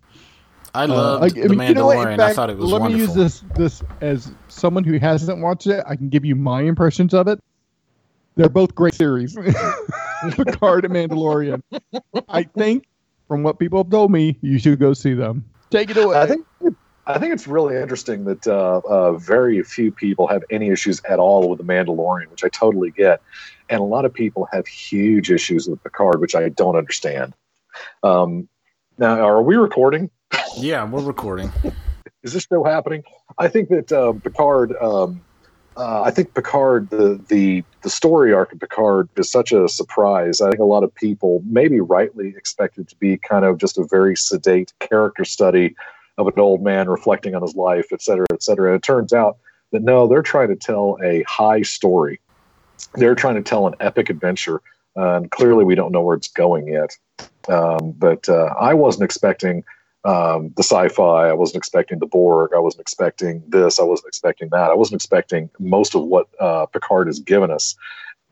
I 0.75 0.83
Uh, 0.85 0.87
loved 0.87 1.23
I- 1.37 1.41
I 1.41 1.47
the 1.47 1.49
mean, 1.49 1.59
Mandalorian. 1.59 1.67
you 1.69 1.73
know 1.75 1.85
what, 1.85 2.07
in 2.11 2.19
I 2.19 2.33
thought 2.33 2.49
it 2.49 2.57
was 2.57 2.71
let 2.71 2.81
wonderful. 2.81 3.07
Let 3.07 3.15
me 3.15 3.21
use 3.23 3.41
this 3.55 3.79
this 3.79 3.83
as 4.01 4.31
someone 4.49 4.83
who 4.83 4.97
hasn't 4.99 5.39
watched 5.39 5.67
it. 5.67 5.83
I 5.87 5.95
can 5.95 6.09
give 6.09 6.25
you 6.25 6.35
my 6.35 6.61
impressions 6.63 7.13
of 7.13 7.27
it. 7.27 7.39
They're 8.35 8.49
both 8.49 8.73
great 8.73 8.95
series, 8.95 9.35
Picard 10.35 10.85
and 10.85 10.93
Mandalorian. 10.95 11.61
I 12.27 12.43
think, 12.43 12.85
from 13.27 13.43
what 13.43 13.59
people 13.59 13.77
have 13.83 13.91
told 13.91 14.11
me, 14.11 14.37
you 14.41 14.57
should 14.57 14.79
go 14.79 14.93
see 14.93 15.13
them. 15.13 15.45
Take 15.69 15.91
it 15.91 15.97
away. 15.97 16.17
I 16.19 16.25
think 16.25 16.45
I 17.05 17.19
think 17.19 17.33
it's 17.33 17.47
really 17.47 17.75
interesting 17.75 18.23
that 18.25 18.47
uh, 18.47 18.81
uh, 18.87 19.13
very 19.13 19.61
few 19.63 19.91
people 19.91 20.27
have 20.27 20.43
any 20.49 20.69
issues 20.69 21.01
at 21.07 21.19
all 21.19 21.49
with 21.49 21.59
the 21.59 21.65
Mandalorian, 21.65 22.29
which 22.29 22.45
I 22.45 22.49
totally 22.49 22.91
get, 22.91 23.21
and 23.69 23.81
a 23.81 23.83
lot 23.83 24.05
of 24.05 24.13
people 24.13 24.47
have 24.53 24.67
huge 24.67 25.29
issues 25.29 25.67
with 25.67 25.83
Picard, 25.83 26.21
which 26.21 26.33
I 26.33 26.47
don't 26.49 26.77
understand. 26.77 27.33
Um, 28.03 28.47
now, 28.97 29.19
are 29.19 29.41
we 29.41 29.55
recording? 29.55 30.11
yeah, 30.57 30.85
we're 30.85 31.03
recording. 31.03 31.51
Is 32.23 32.31
this 32.31 32.43
still 32.43 32.63
happening? 32.63 33.03
I 33.37 33.49
think 33.49 33.69
that 33.69 33.91
uh, 33.91 34.13
Picard. 34.13 34.73
Um, 34.81 35.21
uh, 35.75 36.03
I 36.03 36.11
think 36.11 36.33
Picard, 36.33 36.89
the 36.89 37.19
the 37.27 37.63
the 37.81 37.89
story 37.89 38.31
arc 38.31 38.53
of 38.53 38.59
Picard 38.59 39.09
is 39.17 39.29
such 39.29 39.51
a 39.51 39.67
surprise. 39.67 40.39
I 40.39 40.49
think 40.49 40.61
a 40.61 40.65
lot 40.65 40.83
of 40.83 40.95
people 40.95 41.43
maybe 41.45 41.81
rightly 41.81 42.29
expected 42.29 42.87
to 42.89 42.95
be 42.95 43.17
kind 43.17 43.43
of 43.43 43.57
just 43.57 43.77
a 43.77 43.85
very 43.89 44.15
sedate 44.15 44.71
character 44.79 45.25
study 45.25 45.75
of 46.17 46.27
an 46.27 46.39
old 46.39 46.61
man 46.61 46.87
reflecting 46.87 47.35
on 47.35 47.41
his 47.41 47.55
life, 47.55 47.87
et 47.91 48.01
cetera, 48.01 48.25
et 48.31 48.43
cetera. 48.43 48.75
It 48.75 48.83
turns 48.83 49.13
out 49.13 49.37
that 49.71 49.81
no, 49.81 50.07
they're 50.07 50.21
trying 50.21 50.49
to 50.49 50.55
tell 50.55 50.97
a 51.03 51.23
high 51.23 51.63
story. 51.63 52.19
They're 52.95 53.15
trying 53.15 53.35
to 53.35 53.41
tell 53.41 53.65
an 53.65 53.75
epic 53.79 54.09
adventure, 54.09 54.61
uh, 54.95 55.15
and 55.15 55.31
clearly 55.31 55.65
we 55.65 55.75
don't 55.75 55.91
know 55.91 56.01
where 56.01 56.15
it's 56.15 56.27
going 56.27 56.67
yet. 56.67 56.97
Um, 57.47 57.91
but 57.91 58.29
uh, 58.29 58.53
I 58.59 58.73
wasn't 58.73 59.03
expecting 59.03 59.63
um, 60.05 60.53
the 60.55 60.63
sci-fi. 60.63 61.29
I 61.29 61.33
wasn't 61.33 61.57
expecting 61.57 61.99
the 61.99 62.05
Borg. 62.05 62.51
I 62.53 62.59
wasn't 62.59 62.81
expecting 62.81 63.41
this. 63.47 63.79
I 63.79 63.83
wasn't 63.83 64.07
expecting 64.07 64.49
that. 64.49 64.69
I 64.69 64.75
wasn't 64.75 64.95
expecting 65.01 65.49
most 65.59 65.95
of 65.95 66.03
what 66.03 66.27
uh, 66.39 66.65
Picard 66.67 67.07
has 67.07 67.19
given 67.19 67.51
us. 67.51 67.75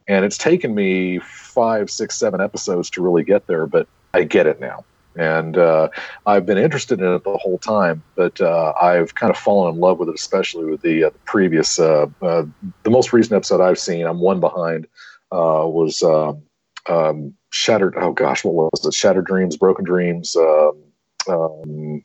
And 0.08 0.26
it's 0.26 0.38
taken 0.38 0.76
me 0.76 1.20
five, 1.20 1.90
six, 1.90 2.18
seven 2.18 2.42
episodes 2.42 2.90
to 2.92 3.02
really 3.02 3.24
get 3.24 3.48
there, 3.48 3.66
but 3.68 3.88
I 4.14 4.24
get 4.24 4.48
it 4.48 4.60
now. 4.60 4.84
And 5.15 5.58
uh, 5.58 5.89
I've 6.25 6.46
been 6.46 6.58
interested 6.58 7.01
in 7.01 7.13
it 7.13 7.24
the 7.24 7.38
whole 7.38 7.58
time, 7.58 8.01
but 8.15 8.39
uh, 8.39 8.74
I've 8.82 9.13
kind 9.15 9.30
of 9.30 9.38
fallen 9.38 9.74
in 9.75 9.80
love 9.80 10.00
with 10.00 10.08
it, 10.08 10.15
especially 10.15 10.65
with 10.65 10.82
the, 10.82 11.06
uh, 11.06 11.10
the 11.10 11.20
previous, 11.20 11.80
uh, 11.80 12.06
uh, 12.22 12.46
the 12.84 12.89
most 12.89 13.12
recent 13.12 13.34
episode 13.34 13.62
I've 13.62 13.80
seen. 13.80 14.06
I'm 14.06 14.20
one 14.20 14.39
behind. 14.39 14.88
Uh, 15.32 15.63
was 15.65 16.01
um, 16.01 16.44
um, 16.89 17.34
Shattered. 17.51 17.96
Oh 17.98 18.12
gosh, 18.12 18.44
what 18.44 18.53
was 18.53 18.86
it? 18.86 18.94
Shattered 18.94 19.25
Dreams, 19.25 19.58
Broken 19.58 19.86
Dreams. 19.86 20.36
Um, 20.36 20.84
um, 21.30 22.03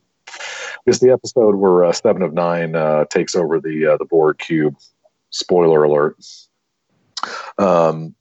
is 0.86 1.00
the 1.00 1.10
episode 1.10 1.56
where 1.56 1.92
Seven 1.92 2.22
of 2.22 2.32
Nine 2.32 2.72
takes 3.08 3.34
over 3.34 3.60
the 3.60 3.96
the 3.98 4.04
Borg 4.04 4.38
cube. 4.38 4.76
Spoiler 5.30 5.82
alert. 5.82 6.16
Um, 7.58 8.14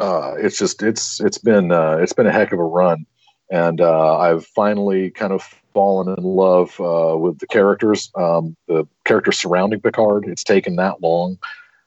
it's 0.00 0.58
just 0.58 0.82
it's 0.82 1.20
it's 1.20 1.38
been 1.38 1.70
it's 1.72 2.12
been 2.12 2.26
a 2.26 2.32
heck 2.32 2.52
of 2.52 2.58
a 2.58 2.64
run, 2.64 3.06
and 3.50 3.80
uh, 3.80 4.18
I've 4.18 4.46
finally 4.46 5.10
kind 5.10 5.32
of 5.32 5.42
fallen 5.74 6.14
in 6.16 6.24
love 6.24 6.80
uh, 6.80 7.16
with 7.16 7.38
the 7.38 7.46
characters, 7.46 8.10
um, 8.16 8.56
the 8.66 8.86
characters 9.04 9.38
surrounding 9.38 9.80
Picard. 9.80 10.26
It's 10.26 10.44
taken 10.44 10.76
that 10.76 11.00
long. 11.00 11.38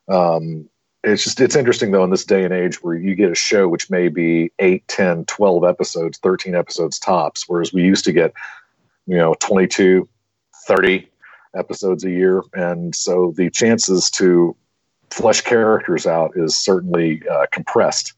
Um, 0.08 0.70
it's 1.04 1.24
just 1.24 1.42
it's 1.42 1.56
interesting 1.56 1.92
though 1.92 2.04
in 2.04 2.10
this 2.10 2.26
day 2.26 2.44
and 2.44 2.54
age 2.54 2.82
where 2.82 2.96
you 2.96 3.16
get 3.16 3.32
a 3.32 3.36
show 3.36 3.68
which 3.68 3.90
may 3.90 4.08
be 4.08 4.52
8 4.60 4.88
10 4.88 5.26
12 5.26 5.64
episodes 5.66 6.18
13 6.20 6.56
episodes 6.56 6.98
tops 6.98 7.44
whereas 7.48 7.74
we 7.74 7.84
used 7.84 8.06
to 8.06 8.14
get 8.14 8.34
you 9.06 9.18
know 9.18 9.36
22 9.42 10.08
30 10.66 11.10
episodes 11.56 12.06
a 12.06 12.10
year 12.10 12.42
and 12.54 12.96
so 12.96 13.34
the 13.36 13.50
chances 13.50 14.10
to 14.12 14.56
flesh 15.10 15.42
characters 15.42 16.08
out 16.08 16.32
is 16.36 16.58
certainly 16.58 17.22
uh, 17.30 17.46
compressed 17.52 18.14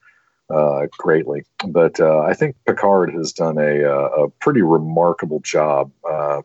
uh, 0.50 0.86
greatly 0.92 1.44
but 1.68 2.00
uh, 2.00 2.20
i 2.20 2.34
think 2.34 2.56
picard 2.66 3.14
has 3.14 3.32
done 3.32 3.58
a, 3.58 3.84
a 3.84 4.30
pretty 4.40 4.62
remarkable 4.62 5.40
job 5.40 5.92
uh, 6.10 6.42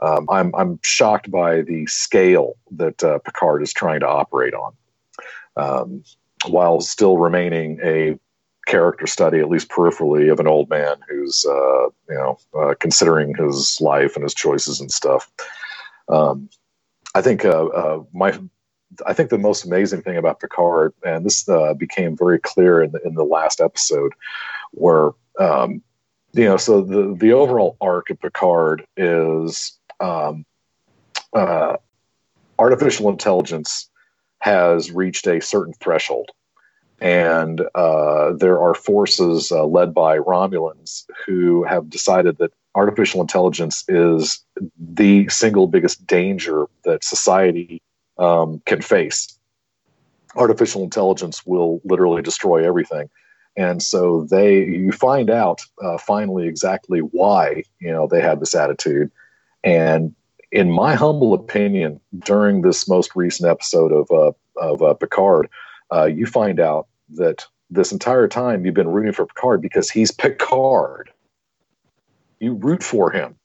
um, 0.00 0.28
I'm, 0.30 0.54
I'm 0.54 0.78
shocked 0.84 1.28
by 1.28 1.62
the 1.62 1.84
scale 1.86 2.54
that 2.70 3.02
uh, 3.02 3.18
picard 3.18 3.62
is 3.62 3.72
trying 3.72 3.98
to 4.00 4.08
operate 4.08 4.54
on 4.54 4.72
um, 5.56 6.04
while 6.46 6.80
still 6.80 7.18
remaining 7.18 7.80
a 7.82 8.18
character 8.66 9.06
study, 9.06 9.40
at 9.40 9.48
least 9.48 9.68
peripherally, 9.70 10.30
of 10.30 10.38
an 10.38 10.46
old 10.46 10.68
man 10.70 10.96
who's 11.08 11.44
uh, 11.48 11.86
you 12.08 12.14
know 12.14 12.38
uh, 12.56 12.74
considering 12.78 13.34
his 13.34 13.80
life 13.80 14.14
and 14.14 14.22
his 14.22 14.34
choices 14.34 14.80
and 14.80 14.92
stuff. 14.92 15.30
Um, 16.08 16.48
I 17.14 17.22
think 17.22 17.44
uh, 17.44 17.66
uh, 17.66 18.02
my 18.12 18.38
I 19.06 19.12
think 19.12 19.30
the 19.30 19.38
most 19.38 19.64
amazing 19.64 20.02
thing 20.02 20.16
about 20.16 20.40
Picard, 20.40 20.92
and 21.04 21.24
this 21.24 21.48
uh, 21.48 21.74
became 21.74 22.16
very 22.16 22.38
clear 22.38 22.82
in 22.82 22.92
the, 22.92 23.00
in 23.02 23.14
the 23.14 23.24
last 23.24 23.60
episode, 23.60 24.12
where 24.72 25.10
um, 25.38 25.82
you 26.32 26.44
know, 26.44 26.56
so 26.56 26.82
the 26.82 27.14
the 27.18 27.32
overall 27.32 27.76
arc 27.80 28.10
of 28.10 28.20
Picard 28.20 28.86
is 28.96 29.78
um, 30.00 30.44
uh, 31.32 31.76
artificial 32.58 33.08
intelligence 33.08 33.88
has 34.40 34.90
reached 34.90 35.26
a 35.26 35.40
certain 35.40 35.74
threshold. 35.74 36.30
And 37.00 37.62
uh, 37.74 38.32
there 38.32 38.60
are 38.60 38.74
forces 38.74 39.52
uh, 39.52 39.64
led 39.64 39.94
by 39.94 40.18
Romulans 40.18 41.04
who 41.26 41.62
have 41.64 41.88
decided 41.88 42.38
that 42.38 42.52
artificial 42.74 43.20
intelligence 43.20 43.84
is 43.88 44.44
the 44.78 45.28
single 45.28 45.68
biggest 45.68 46.06
danger 46.06 46.66
that 46.84 47.04
society 47.04 47.80
um, 48.18 48.60
can 48.66 48.82
face. 48.82 49.38
Artificial 50.36 50.82
intelligence 50.82 51.44
will 51.46 51.80
literally 51.84 52.22
destroy 52.22 52.66
everything. 52.66 53.08
And 53.56 53.82
so 53.82 54.26
they, 54.30 54.64
you 54.64 54.92
find 54.92 55.30
out 55.30 55.62
uh, 55.82 55.98
finally 55.98 56.46
exactly 56.46 57.00
why 57.00 57.64
you 57.80 57.90
know 57.90 58.06
they 58.06 58.20
have 58.20 58.38
this 58.38 58.54
attitude, 58.54 59.10
and 59.64 60.14
in 60.52 60.70
my 60.70 60.94
humble 60.94 61.34
opinion, 61.34 62.00
during 62.20 62.62
this 62.62 62.88
most 62.88 63.16
recent 63.16 63.50
episode 63.50 63.92
of 63.92 64.10
uh, 64.12 64.32
of 64.60 64.82
uh, 64.82 64.94
Picard, 64.94 65.48
uh, 65.92 66.04
you 66.04 66.24
find 66.24 66.60
out 66.60 66.86
that 67.16 67.46
this 67.70 67.90
entire 67.90 68.28
time 68.28 68.64
you've 68.64 68.74
been 68.74 68.88
rooting 68.88 69.12
for 69.12 69.26
Picard 69.26 69.60
because 69.60 69.90
he's 69.90 70.10
Picard. 70.12 71.10
You 72.38 72.54
root 72.54 72.84
for 72.84 73.10
him, 73.10 73.36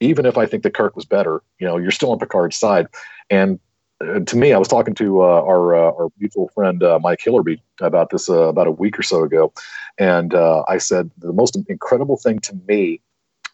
even 0.00 0.26
if 0.26 0.36
I 0.36 0.46
think 0.46 0.64
that 0.64 0.74
Kirk 0.74 0.96
was 0.96 1.04
better. 1.04 1.42
You 1.60 1.66
know, 1.68 1.76
you're 1.76 1.92
still 1.92 2.10
on 2.10 2.18
Picard's 2.18 2.56
side. 2.56 2.88
And 3.30 3.60
to 4.00 4.36
me, 4.36 4.52
I 4.52 4.58
was 4.58 4.68
talking 4.68 4.94
to 4.94 5.22
uh, 5.22 5.42
our 5.42 5.74
uh, 5.74 5.92
our 5.92 6.08
mutual 6.18 6.48
friend 6.54 6.82
uh, 6.82 6.98
Mike 7.02 7.20
Hillerby 7.20 7.60
about 7.80 8.10
this 8.10 8.30
uh, 8.30 8.48
about 8.48 8.66
a 8.66 8.72
week 8.72 8.98
or 8.98 9.02
so 9.02 9.22
ago, 9.22 9.52
and 9.98 10.34
uh, 10.34 10.64
I 10.68 10.78
said 10.78 11.10
the 11.18 11.32
most 11.32 11.58
incredible 11.68 12.16
thing 12.16 12.38
to 12.40 12.58
me 12.66 13.00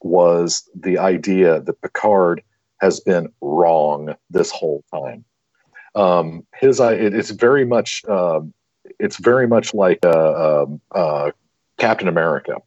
was 0.03 0.69
the 0.75 0.99
idea 0.99 1.61
that 1.61 1.83
Picard 1.83 2.43
has 2.81 3.01
been 3.01 3.33
wrong 3.41 4.15
this 4.31 4.51
whole 4.51 4.85
time. 4.93 5.25
Um, 5.95 6.47
his 6.55 6.79
it, 6.79 7.15
it's 7.15 7.31
very 7.31 7.65
much 7.65 8.05
um, 8.09 8.53
it's 9.01 9.17
very 9.17 9.49
much 9.49 9.75
like 9.75 9.99
uh, 10.05 10.63
um, 10.63 10.81
uh, 10.93 11.33
Captain 11.79 12.07
America, 12.07 12.59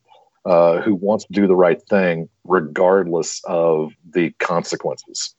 uh, 0.45 0.81
who 0.81 0.95
wants 0.95 1.25
to 1.25 1.33
do 1.33 1.47
the 1.47 1.55
right 1.55 1.81
thing 1.83 2.27
regardless 2.43 3.41
of 3.45 3.93
the 4.11 4.31
consequences. 4.39 5.35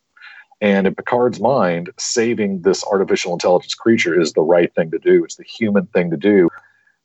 And 0.61 0.87
in 0.87 0.95
Picard's 0.95 1.41
mind, 1.41 1.91
saving 1.99 2.63
this 2.63 2.85
artificial 2.85 3.33
intelligence 3.33 3.75
creature 3.75 4.21
is 4.21 4.33
the 4.33 4.43
right 4.43 4.73
thing 4.75 4.91
to 4.91 4.99
do. 4.99 5.25
It's 5.25 5.37
the 5.37 5.45
human 5.45 5.87
thing 5.87 6.11
to 6.11 6.17
do, 6.17 6.51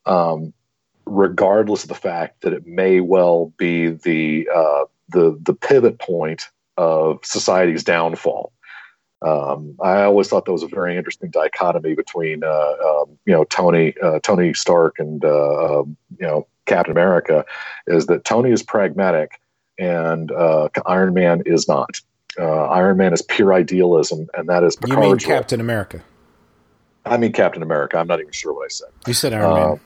um, 0.06 0.54
regardless 1.06 1.84
of 1.84 1.90
the 1.90 1.96
fact 1.96 2.42
that 2.42 2.54
it 2.54 2.68
may 2.68 3.00
well 3.00 3.54
be 3.58 3.90
the 3.90 4.50
uh, 4.54 4.86
the 5.10 5.38
the 5.42 5.54
pivot 5.54 6.00
point 6.00 6.50
of 6.78 7.20
society's 7.24 7.84
downfall. 7.84 8.52
Um, 9.22 9.76
I 9.82 10.04
always 10.04 10.28
thought 10.28 10.46
that 10.46 10.52
was 10.52 10.64
a 10.64 10.68
very 10.68 10.98
interesting 10.98 11.30
dichotomy 11.30 11.96
between 11.96 12.44
uh, 12.44 12.74
um, 12.86 13.18
you 13.26 13.34
know 13.34 13.46
Tony 13.46 13.96
uh, 14.04 14.20
Tony 14.20 14.54
Stark 14.54 15.00
and 15.00 15.24
uh, 15.24 15.80
um, 15.80 15.96
you 16.20 16.28
know 16.28 16.46
Captain 16.66 16.92
America, 16.92 17.46
is 17.88 18.08
that 18.08 18.26
Tony 18.26 18.52
is 18.52 18.62
pragmatic 18.64 19.40
and 19.78 20.32
uh, 20.32 20.70
Iron 20.86 21.14
Man 21.14 21.44
is 21.46 21.68
not. 21.68 22.02
Uh, 22.40 22.66
Iron 22.68 22.98
Man 22.98 23.14
is 23.14 23.22
pure 23.22 23.54
idealism, 23.54 24.28
and 24.34 24.50
that 24.50 24.64
is 24.64 24.78
You 24.86 24.96
mean 24.96 25.04
Picard's 25.04 25.26
role. 25.26 25.38
Captain 25.38 25.62
America? 25.62 26.04
I 27.06 27.18
mean 27.18 27.32
Captain 27.32 27.62
America. 27.62 27.98
I'm 27.98 28.08
not 28.08 28.20
even 28.20 28.32
sure 28.32 28.54
what 28.54 28.66
I 28.66 28.70
said. 28.70 28.90
You 29.08 29.14
said 29.14 29.34
Iron 29.34 29.52
Uh, 29.52 29.56
Man. 29.70 29.80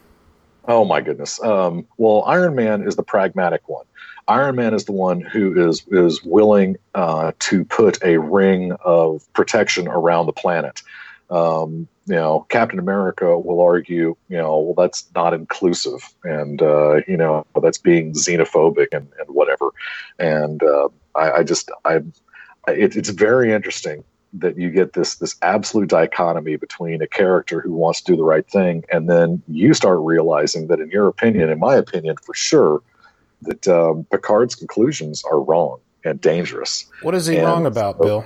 Oh 0.68 0.86
my 0.86 1.01
goodness. 1.01 1.41
Um, 1.44 1.86
well, 1.98 2.24
Iron 2.27 2.56
Man 2.56 2.84
is 2.84 2.96
the 2.96 3.03
pragmatic 3.03 3.68
one. 3.68 3.86
Iron 4.27 4.56
Man 4.56 4.74
is 4.74 4.86
the 4.86 4.91
one 4.91 5.22
who 5.22 5.70
is 5.70 5.84
is 5.91 6.24
willing 6.24 6.77
uh, 6.96 7.32
to 7.39 7.65
put 7.65 8.01
a 8.03 8.18
ring 8.20 8.74
of 8.84 9.27
protection 9.34 9.88
around 9.88 10.27
the 10.27 10.34
planet. 10.34 10.82
Um, 11.29 11.88
you 12.06 12.15
know, 12.15 12.46
Captain 12.50 12.79
America 12.79 13.38
will 13.38 13.62
argue, 13.62 14.15
you 14.29 14.38
know, 14.38 14.58
well, 14.60 14.74
that's 14.74 15.06
not 15.13 15.34
inclusive, 15.34 16.12
and 16.24 16.62
uh, 16.62 17.01
you 17.08 17.18
know, 17.18 17.46
that's 17.62 17.77
being 17.77 18.13
xenophobic 18.13 18.88
and, 18.91 19.08
and 19.20 19.29
whatever. 19.36 19.70
And 20.18 20.63
uh, 20.63 20.89
I, 21.15 21.32
I 21.32 21.44
just, 21.44 21.70
I, 21.86 22.01
it, 22.72 22.96
it's 22.96 23.10
very 23.10 23.52
interesting 23.54 24.04
that 24.34 24.58
you 24.58 24.70
get 24.70 24.94
this 24.94 25.16
this 25.16 25.36
absolute 25.42 25.90
dichotomy 25.90 26.56
between 26.56 27.02
a 27.02 27.08
character 27.08 27.62
who 27.62 27.74
wants 27.74 28.02
to 28.02 28.12
do 28.12 28.18
the 28.18 28.24
right 28.24 28.48
thing, 28.48 28.84
and 28.92 29.10
then 29.10 29.42
you 29.48 29.74
start 29.74 30.00
realizing 30.02 30.68
that, 30.68 30.80
in 30.80 30.90
your 30.90 31.08
opinion, 31.08 31.50
in 31.50 31.60
my 31.60 31.76
opinion, 31.76 32.16
for 32.24 32.34
sure, 32.34 32.82
that 33.44 33.68
um, 33.68 34.06
Picard's 34.12 34.56
conclusions 34.56 35.24
are 35.32 35.42
wrong 35.42 35.80
and 36.06 36.22
dangerous. 36.22 36.86
What 37.02 37.16
is 37.16 37.26
he 37.26 37.38
And 37.38 37.46
wrong 37.46 37.66
about, 37.66 37.98
so- 37.98 38.04
Bill? 38.04 38.26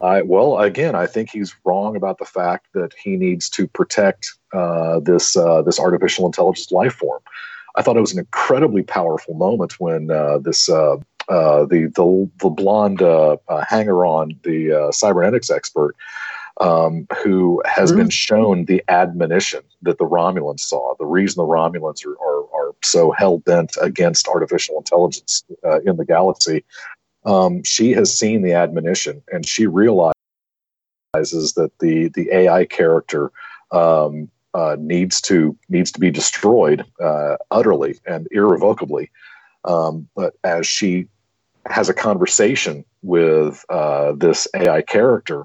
I 0.00 0.22
well, 0.22 0.58
again, 0.58 0.94
I 0.94 1.06
think 1.06 1.28
he's 1.30 1.54
wrong 1.64 1.96
about 1.96 2.18
the 2.18 2.24
fact 2.24 2.68
that 2.74 2.92
he 3.02 3.16
needs 3.16 3.50
to 3.50 3.66
protect 3.66 4.32
uh, 4.52 5.00
this 5.00 5.36
uh, 5.36 5.62
this 5.62 5.80
artificial 5.80 6.24
intelligence 6.24 6.70
life 6.70 6.94
form. 6.94 7.20
I 7.76 7.82
thought 7.82 7.96
it 7.96 8.00
was 8.00 8.12
an 8.12 8.20
incredibly 8.20 8.82
powerful 8.84 9.34
moment 9.34 9.78
when 9.80 10.10
uh, 10.10 10.38
this 10.38 10.68
uh, 11.28 11.64
the 11.66 11.86
the 11.94 12.30
the 12.38 12.50
blonde 12.50 13.02
uh, 13.02 13.36
uh, 13.48 13.64
hanger 13.68 14.04
on 14.04 14.38
the 14.44 14.72
uh, 14.72 14.92
cybernetics 14.92 15.50
expert 15.50 15.94
um, 16.60 17.06
who 17.22 17.62
has 17.66 17.92
been 17.92 18.10
shown 18.10 18.64
the 18.64 18.82
admonition 18.88 19.62
that 19.82 19.98
the 19.98 20.04
Romulans 20.04 20.60
saw. 20.60 20.94
The 20.98 21.06
reason 21.06 21.42
the 21.42 21.48
Romulans 21.48 22.04
are 22.06 22.18
are, 22.20 22.44
are 22.54 22.74
so 22.82 23.10
hell 23.12 23.38
bent 23.38 23.76
against 23.80 24.28
artificial 24.28 24.76
intelligence 24.78 25.44
uh, 25.64 25.80
in 25.80 25.96
the 25.96 26.04
galaxy 26.04 26.64
um, 27.24 27.62
she 27.64 27.92
has 27.92 28.16
seen 28.16 28.42
the 28.42 28.52
admonition 28.52 29.22
and 29.30 29.46
she 29.46 29.66
realizes 29.66 30.14
that 31.14 31.70
the 31.80 32.08
the 32.14 32.30
AI 32.32 32.64
character 32.64 33.30
um, 33.70 34.30
uh, 34.54 34.76
needs 34.78 35.20
to 35.22 35.56
needs 35.68 35.92
to 35.92 36.00
be 36.00 36.10
destroyed 36.10 36.84
uh, 37.00 37.36
utterly 37.50 37.98
and 38.06 38.28
irrevocably. 38.30 39.10
Um, 39.64 40.08
but 40.14 40.34
as 40.44 40.66
she 40.66 41.08
has 41.66 41.88
a 41.88 41.94
conversation 41.94 42.84
with 43.02 43.64
uh, 43.68 44.12
this 44.12 44.46
AI 44.54 44.82
character, 44.82 45.44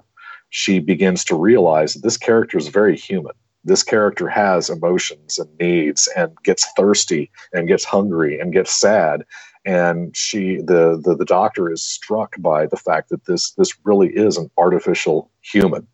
she 0.49 0.79
begins 0.79 1.23
to 1.25 1.35
realize 1.35 1.93
that 1.93 2.03
this 2.03 2.17
character 2.17 2.57
is 2.57 2.67
very 2.67 2.97
human. 2.97 3.33
This 3.65 3.83
character 3.83 4.27
has 4.27 4.69
emotions 4.69 5.39
and 5.39 5.49
needs 5.59 6.09
and 6.15 6.31
gets 6.43 6.71
thirsty 6.75 7.31
and 7.53 7.67
gets 7.67 7.85
hungry 7.85 8.39
and 8.39 8.53
gets 8.53 8.71
sad 8.73 9.23
and 9.65 10.15
she 10.15 10.57
the, 10.57 10.99
the 11.03 11.15
the 11.15 11.25
doctor 11.25 11.71
is 11.71 11.81
struck 11.81 12.35
by 12.39 12.65
the 12.65 12.77
fact 12.77 13.09
that 13.09 13.25
this 13.25 13.51
this 13.51 13.73
really 13.83 14.09
is 14.09 14.37
an 14.37 14.49
artificial 14.57 15.29
human 15.41 15.87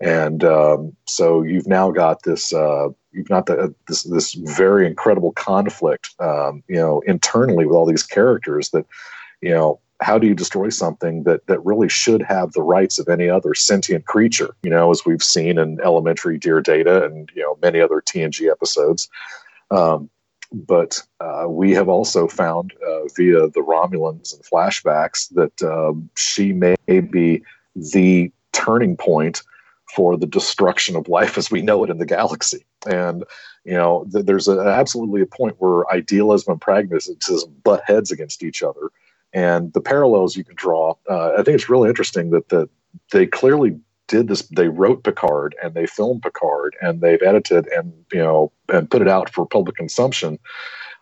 and 0.00 0.44
um, 0.44 0.94
so 1.06 1.42
you've 1.42 1.66
now 1.66 1.90
got 1.90 2.22
this 2.22 2.52
uh, 2.52 2.88
you've 3.12 3.28
got 3.28 3.46
the, 3.46 3.74
this 3.88 4.02
this 4.04 4.34
very 4.34 4.86
incredible 4.86 5.32
conflict 5.32 6.14
um, 6.20 6.62
you 6.68 6.76
know 6.76 7.00
internally 7.06 7.64
with 7.64 7.76
all 7.76 7.86
these 7.86 8.02
characters 8.02 8.70
that 8.70 8.84
you 9.40 9.50
know 9.50 9.80
how 10.00 10.16
do 10.16 10.28
you 10.28 10.34
destroy 10.34 10.68
something 10.68 11.24
that 11.24 11.46
that 11.46 11.64
really 11.64 11.88
should 11.88 12.22
have 12.22 12.52
the 12.52 12.62
rights 12.62 12.98
of 12.98 13.08
any 13.08 13.28
other 13.28 13.54
sentient 13.54 14.06
creature 14.06 14.54
you 14.62 14.70
know 14.70 14.90
as 14.90 15.04
we've 15.04 15.22
seen 15.22 15.58
in 15.58 15.80
elementary 15.80 16.38
dear 16.38 16.60
data 16.60 17.04
and 17.04 17.30
you 17.34 17.42
know 17.42 17.58
many 17.62 17.80
other 17.80 18.00
tng 18.00 18.50
episodes 18.50 19.08
um, 19.70 20.08
but 20.52 21.02
uh, 21.20 21.44
we 21.48 21.72
have 21.72 21.88
also 21.88 22.26
found 22.26 22.72
uh, 22.86 23.04
via 23.16 23.48
the 23.48 23.60
Romulans 23.60 24.32
and 24.32 24.42
flashbacks 24.42 25.28
that 25.34 25.62
um, 25.62 26.08
she 26.16 26.52
may 26.52 26.76
be 26.86 27.42
the 27.76 28.32
turning 28.52 28.96
point 28.96 29.42
for 29.94 30.16
the 30.16 30.26
destruction 30.26 30.96
of 30.96 31.08
life 31.08 31.38
as 31.38 31.50
we 31.50 31.62
know 31.62 31.84
it 31.84 31.90
in 31.90 31.98
the 31.98 32.06
galaxy. 32.06 32.64
And 32.86 33.24
you 33.64 33.74
know, 33.74 34.06
th- 34.10 34.24
there's 34.24 34.48
a, 34.48 34.58
absolutely 34.60 35.20
a 35.20 35.26
point 35.26 35.56
where 35.58 35.90
idealism 35.92 36.52
and 36.52 36.60
pragmatism 36.60 37.54
butt 37.62 37.82
heads 37.86 38.10
against 38.10 38.42
each 38.42 38.62
other. 38.62 38.90
And 39.32 39.72
the 39.72 39.80
parallels 39.80 40.36
you 40.36 40.44
can 40.44 40.56
draw, 40.56 40.94
uh, 41.08 41.32
I 41.38 41.42
think 41.42 41.54
it's 41.54 41.68
really 41.68 41.88
interesting 41.88 42.30
that 42.30 42.48
that 42.48 42.68
they 43.12 43.26
clearly 43.26 43.78
did 44.06 44.28
this 44.28 44.42
they 44.48 44.68
wrote 44.68 45.04
picard 45.04 45.54
and 45.62 45.74
they 45.74 45.86
filmed 45.86 46.22
picard 46.22 46.74
and 46.80 47.02
they've 47.02 47.22
edited 47.22 47.66
and 47.68 47.92
you 48.10 48.18
know 48.18 48.50
and 48.72 48.90
put 48.90 49.02
it 49.02 49.08
out 49.08 49.28
for 49.28 49.46
public 49.46 49.76
consumption 49.76 50.38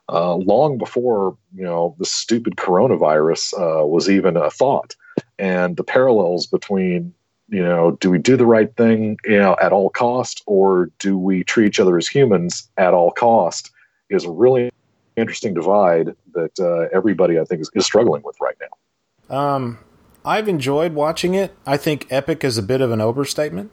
uh, 0.08 0.34
long 0.34 0.76
before 0.76 1.36
you 1.54 1.64
know 1.64 1.94
the 1.98 2.04
stupid 2.04 2.56
coronavirus 2.56 3.54
uh, 3.54 3.86
was 3.86 4.10
even 4.10 4.36
a 4.36 4.50
thought. 4.50 4.94
And 5.38 5.76
the 5.76 5.84
parallels 5.84 6.46
between 6.46 7.14
you 7.48 7.62
know 7.62 7.92
do 8.00 8.10
we 8.10 8.18
do 8.18 8.36
the 8.36 8.46
right 8.46 8.74
thing 8.76 9.18
you 9.24 9.38
know 9.38 9.56
at 9.60 9.72
all 9.72 9.90
cost 9.90 10.42
or 10.46 10.90
do 10.98 11.16
we 11.16 11.44
treat 11.44 11.68
each 11.68 11.80
other 11.80 11.96
as 11.96 12.08
humans 12.08 12.68
at 12.76 12.92
all 12.92 13.12
cost 13.12 13.70
is 14.10 14.26
really 14.26 14.70
interesting 15.16 15.55
divide 15.55 16.14
that 16.35 16.59
uh, 16.61 16.88
everybody 16.96 17.38
i 17.38 17.44
think 17.44 17.61
is, 17.61 17.70
is 17.74 17.85
struggling 17.85 18.22
with 18.22 18.37
right 18.40 18.57
now 18.61 19.37
Um, 19.37 19.79
I've 20.24 20.48
enjoyed 20.48 20.92
watching 20.92 21.35
it. 21.35 21.55
I 21.64 21.76
think 21.76 22.07
epic 22.11 22.42
is 22.42 22.59
a 22.59 22.62
bit 22.62 22.81
of 22.81 22.90
an 22.90 23.00
overstatement. 23.00 23.70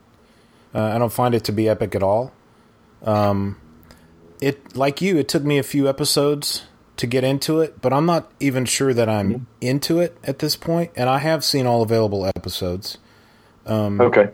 Uh, 0.73 0.84
I 0.84 0.97
don't 0.99 1.12
find 1.12 1.34
it 1.34 1.43
to 1.45 1.51
be 1.51 1.67
epic 1.67 1.95
at 1.95 2.03
all. 2.03 2.32
Um, 3.01 3.60
it 4.39 4.75
like 4.75 5.01
you, 5.01 5.17
it 5.17 5.27
took 5.27 5.43
me 5.43 5.58
a 5.58 5.63
few 5.63 5.89
episodes 5.89 6.63
to 6.97 7.08
get 7.08 7.23
into 7.23 7.60
it, 7.60 7.82
but 7.82 7.91
I'm 7.91 8.06
not 8.06 8.32
even 8.39 8.65
sure 8.65 8.93
that 8.93 9.10
I'm 9.10 9.47
into 9.62 9.99
it 9.99 10.15
at 10.23 10.39
this 10.39 10.56
point. 10.56 10.91
And 10.95 11.10
I 11.10 11.19
have 11.19 11.43
seen 11.43 11.65
all 11.65 11.82
available 11.82 12.25
episodes. 12.25 12.99
Um, 13.65 13.99
okay 13.99 14.29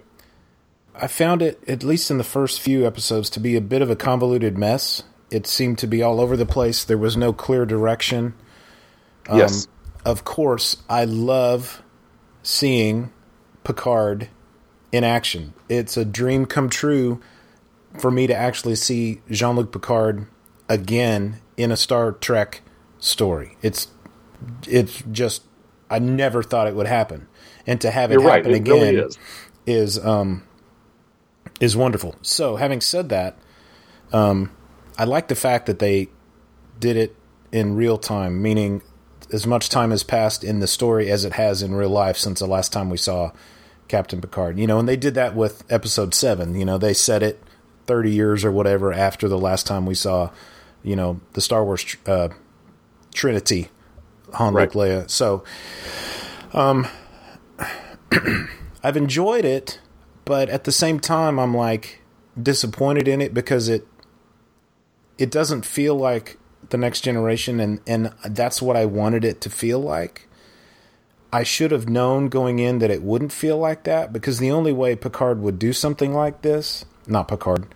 I 1.01 1.07
found 1.07 1.41
it, 1.41 1.63
at 1.67 1.83
least 1.83 2.11
in 2.11 2.17
the 2.17 2.23
first 2.23 2.59
few 2.59 2.85
episodes, 2.85 3.29
to 3.31 3.39
be 3.39 3.55
a 3.55 3.61
bit 3.61 3.81
of 3.81 3.89
a 3.89 3.95
convoluted 3.95 4.57
mess. 4.57 5.03
It 5.31 5.45
seemed 5.47 5.77
to 5.79 5.87
be 5.87 6.01
all 6.01 6.19
over 6.19 6.35
the 6.35 6.45
place. 6.45 6.83
There 6.83 6.97
was 6.97 7.15
no 7.15 7.33
clear 7.33 7.65
direction. 7.65 8.33
Um, 9.27 9.39
Yes. 9.39 9.67
Of 10.05 10.23
course, 10.23 10.77
I 10.89 11.03
love 11.05 11.83
seeing 12.41 13.11
Picard 13.63 14.29
in 14.91 15.03
action. 15.03 15.53
It's 15.67 15.97
a 15.97 16.05
dream 16.05 16.45
come 16.45 16.69
true 16.69 17.19
for 17.99 18.09
me 18.09 18.25
to 18.27 18.33
actually 18.35 18.75
see 18.75 19.21
Jean 19.29 19.55
Luc 19.55 19.71
Picard 19.71 20.25
again 20.69 21.41
in 21.57 21.71
a 21.71 21.77
Star 21.77 22.13
Trek 22.13 22.61
story. 22.97 23.57
It's 23.61 23.89
it's 24.67 25.03
just 25.11 25.43
I 25.89 25.99
never 25.99 26.41
thought 26.43 26.67
it 26.67 26.75
would 26.75 26.87
happen, 26.87 27.27
and 27.67 27.79
to 27.81 27.91
have 27.91 28.09
it 28.11 28.15
You're 28.15 28.23
right, 28.23 28.37
happen 28.37 28.51
it 28.51 28.55
again 28.57 28.73
really 28.95 28.95
is. 28.95 29.17
is 29.67 29.99
um 30.05 30.43
is 31.59 31.75
wonderful. 31.75 32.15
So, 32.21 32.55
having 32.55 32.79
said 32.79 33.09
that, 33.09 33.37
um, 34.13 34.51
I 34.99 35.05
like 35.05 35.29
the 35.29 35.35
fact 35.35 35.65
that 35.67 35.79
they 35.79 36.09
did 36.77 36.97
it 36.97 37.15
in 37.53 37.77
real 37.77 37.97
time, 37.97 38.41
meaning 38.41 38.81
as 39.31 39.47
much 39.47 39.69
time 39.69 39.91
has 39.91 40.03
passed 40.03 40.43
in 40.43 40.59
the 40.59 40.67
story 40.67 41.09
as 41.09 41.23
it 41.23 41.33
has 41.33 41.63
in 41.63 41.73
real 41.73 41.89
life 41.89 42.17
since 42.17 42.39
the 42.39 42.47
last 42.47 42.73
time 42.73 42.89
we 42.89 42.97
saw 42.97 43.31
Captain 43.87 44.19
Picard. 44.19 44.59
You 44.59 44.67
know, 44.67 44.77
and 44.77 44.89
they 44.89 44.97
did 44.97 45.13
that 45.15 45.35
with 45.35 45.63
Episode 45.71 46.13
Seven. 46.13 46.53
You 46.53 46.65
know, 46.65 46.77
they 46.77 46.93
set 46.93 47.23
it 47.23 47.41
thirty 47.85 48.11
years 48.11 48.43
or 48.43 48.51
whatever 48.51 48.91
after 48.91 49.29
the 49.29 49.37
last 49.37 49.65
time 49.65 49.85
we 49.85 49.95
saw, 49.95 50.31
you 50.83 50.97
know, 50.97 51.21
the 51.31 51.41
Star 51.41 51.63
Wars 51.63 51.95
uh, 52.05 52.27
Trinity, 53.13 53.69
Han, 54.33 54.53
Luke, 54.53 54.73
Leia. 54.73 55.09
So, 55.09 55.45
um, 56.51 56.85
I've 58.83 58.97
enjoyed 58.97 59.45
it, 59.45 59.79
but 60.25 60.49
at 60.49 60.65
the 60.65 60.73
same 60.73 60.99
time, 60.99 61.39
I'm 61.39 61.55
like 61.55 62.01
disappointed 62.41 63.07
in 63.07 63.21
it 63.21 63.33
because 63.33 63.69
it 63.69 63.87
it 65.19 65.29
doesn't 65.29 65.65
feel 65.65 65.95
like 65.95 66.37
the 66.69 66.77
next 66.77 67.01
generation, 67.01 67.59
and 67.59 67.81
and 67.85 68.11
that's 68.25 68.61
what 68.61 68.75
I 68.75 68.85
wanted 68.85 69.23
it 69.23 69.41
to 69.41 69.49
feel 69.49 69.79
like. 69.79 70.27
I 71.31 71.43
should 71.43 71.69
have 71.69 71.87
known 71.87 72.29
going 72.29 72.57
in 72.57 72.79
that 72.79 72.89
it 72.89 73.03
wouldn't 73.03 73.31
feel 73.31 73.57
like 73.59 73.83
that 73.83 74.11
because 74.11 74.39
the 74.39 74.49
only 74.49 74.73
way 74.73 74.95
Picard 74.95 75.41
would 75.41 75.59
do 75.59 75.73
something 75.73 76.11
like 76.11 76.41
this, 76.41 76.85
not 77.05 77.27
Picard, 77.27 77.67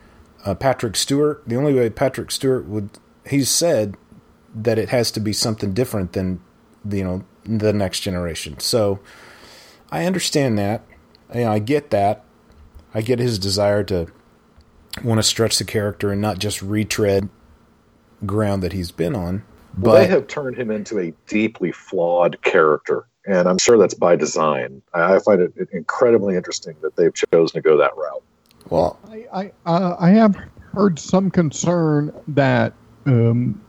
uh, 0.44 0.56
Patrick 0.56 0.96
Stewart, 0.96 1.44
the 1.46 1.56
only 1.56 1.72
way 1.72 1.88
Patrick 1.92 2.32
Stewart 2.32 2.66
would, 2.66 2.90
he's 3.28 3.50
said 3.50 3.96
that 4.56 4.80
it 4.80 4.90
has 4.90 5.12
to 5.12 5.20
be 5.20 5.34
something 5.34 5.72
different 5.72 6.14
than, 6.14 6.40
you 6.90 7.04
know, 7.04 7.24
the 7.46 7.74
next 7.74 8.00
generation. 8.00 8.60
So 8.60 9.00
I 9.92 10.06
understand 10.06 10.58
that. 10.58 10.84
You 11.32 11.42
know, 11.42 11.52
I 11.52 11.60
get 11.60 11.92
that. 11.92 12.24
I 12.92 13.02
get 13.02 13.20
his 13.20 13.38
desire 13.38 13.84
to 13.84 14.08
want 15.04 15.20
to 15.20 15.24
stretch 15.24 15.58
the 15.58 15.66
character 15.66 16.12
and 16.12 16.22
not 16.22 16.40
just 16.40 16.62
retread 16.62 17.30
ground 18.26 18.64
that 18.64 18.74
he's 18.74 18.92
been 18.92 19.16
on. 19.16 19.44
Well, 19.78 19.96
But 19.96 20.00
they 20.02 20.08
have 20.08 20.28
turned 20.28 20.56
him 20.56 20.70
into 20.70 21.00
a 21.00 21.14
deeply 21.28 21.72
flawed 21.72 22.42
character, 22.44 23.08
and 23.26 23.48
I'm 23.48 23.58
sure 23.58 23.78
that's 23.78 23.96
by 23.96 24.16
design. 24.16 24.82
I 24.94 25.16
I 25.16 25.20
find 25.20 25.42
it 25.42 25.54
incredibly 25.72 26.36
interesting 26.36 26.76
that 26.82 26.96
they've 26.96 27.14
chosen 27.14 27.56
to 27.56 27.62
go 27.62 27.78
that 27.78 27.96
route. 27.98 28.24
well, 28.70 29.00
I 29.10 29.26
I, 29.34 29.52
uh, 29.66 29.96
I 30.00 30.10
have 30.12 30.36
heard 30.74 31.00
some 31.00 31.32
concern 31.32 32.14
that 32.28 32.74
um, 33.06 33.62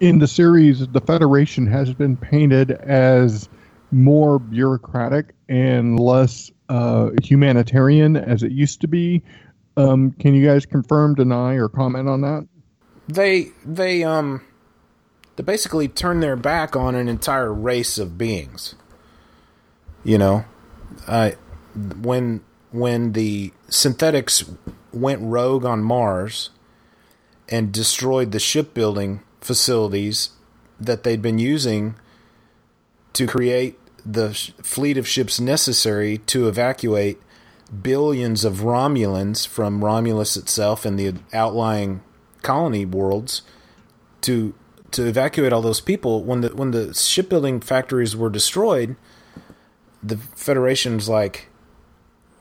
in 0.00 0.18
the 0.18 0.26
series 0.26 0.86
the 0.88 1.00
Federation 1.00 1.66
has 1.66 1.92
been 1.92 2.16
painted 2.16 2.72
as 2.72 3.48
more 3.90 4.38
bureaucratic 4.38 5.34
and 5.48 6.00
less 6.00 6.50
uh, 6.68 7.10
humanitarian 7.22 8.16
as 8.16 8.42
it 8.42 8.52
used 8.52 8.80
to 8.80 8.88
be. 8.88 9.22
Um, 9.76 10.12
can 10.12 10.34
you 10.34 10.46
guys 10.46 10.66
confirm, 10.66 11.14
deny, 11.14 11.54
or 11.54 11.68
comment 11.68 12.08
on 12.08 12.20
that? 12.20 12.46
They 13.08 13.48
they 13.64 14.02
um 14.04 14.42
they 15.36 15.42
basically 15.42 15.88
turn 15.88 16.20
their 16.20 16.36
back 16.36 16.76
on 16.76 16.94
an 16.94 17.08
entire 17.08 17.52
race 17.52 17.98
of 17.98 18.16
beings. 18.16 18.74
You 20.04 20.18
know, 20.18 20.44
I 21.08 21.36
when 21.74 22.42
when 22.70 23.12
the 23.12 23.52
synthetics 23.68 24.44
went 24.92 25.20
rogue 25.22 25.64
on 25.64 25.82
Mars 25.82 26.50
and 27.48 27.72
destroyed 27.72 28.32
the 28.32 28.38
shipbuilding 28.38 29.20
facilities 29.40 30.30
that 30.80 31.02
they'd 31.02 31.22
been 31.22 31.38
using 31.38 31.94
to 33.12 33.26
create 33.26 33.78
the 34.04 34.34
fleet 34.62 34.98
of 34.98 35.06
ships 35.06 35.40
necessary 35.40 36.18
to 36.18 36.48
evacuate 36.48 37.20
billions 37.82 38.44
of 38.44 38.58
Romulans 38.58 39.46
from 39.46 39.84
Romulus 39.84 40.36
itself 40.36 40.84
and 40.84 40.98
the 40.98 41.14
outlying 41.32 42.02
colony 42.42 42.84
worlds 42.84 43.42
to 44.22 44.54
to 44.90 45.06
evacuate 45.06 45.52
all 45.52 45.62
those 45.62 45.80
people 45.80 46.22
when 46.22 46.42
the 46.42 46.48
when 46.54 46.70
the 46.70 46.94
shipbuilding 46.94 47.60
factories 47.60 48.14
were 48.14 48.30
destroyed 48.30 48.96
the 50.02 50.16
federation's 50.16 51.08
like 51.08 51.48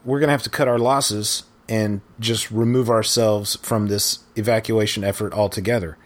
we're 0.04 0.20
going 0.20 0.28
to 0.28 0.34
have 0.34 0.44
to 0.44 0.50
cut 0.50 0.68
our 0.68 0.78
losses 0.78 1.44
and 1.70 2.02
just 2.20 2.52
remove 2.52 2.90
ourselves 2.90 3.56
from 3.58 3.88
this 3.88 4.20
evacuation 4.36 5.04
effort 5.04 5.34
altogether 5.34 5.98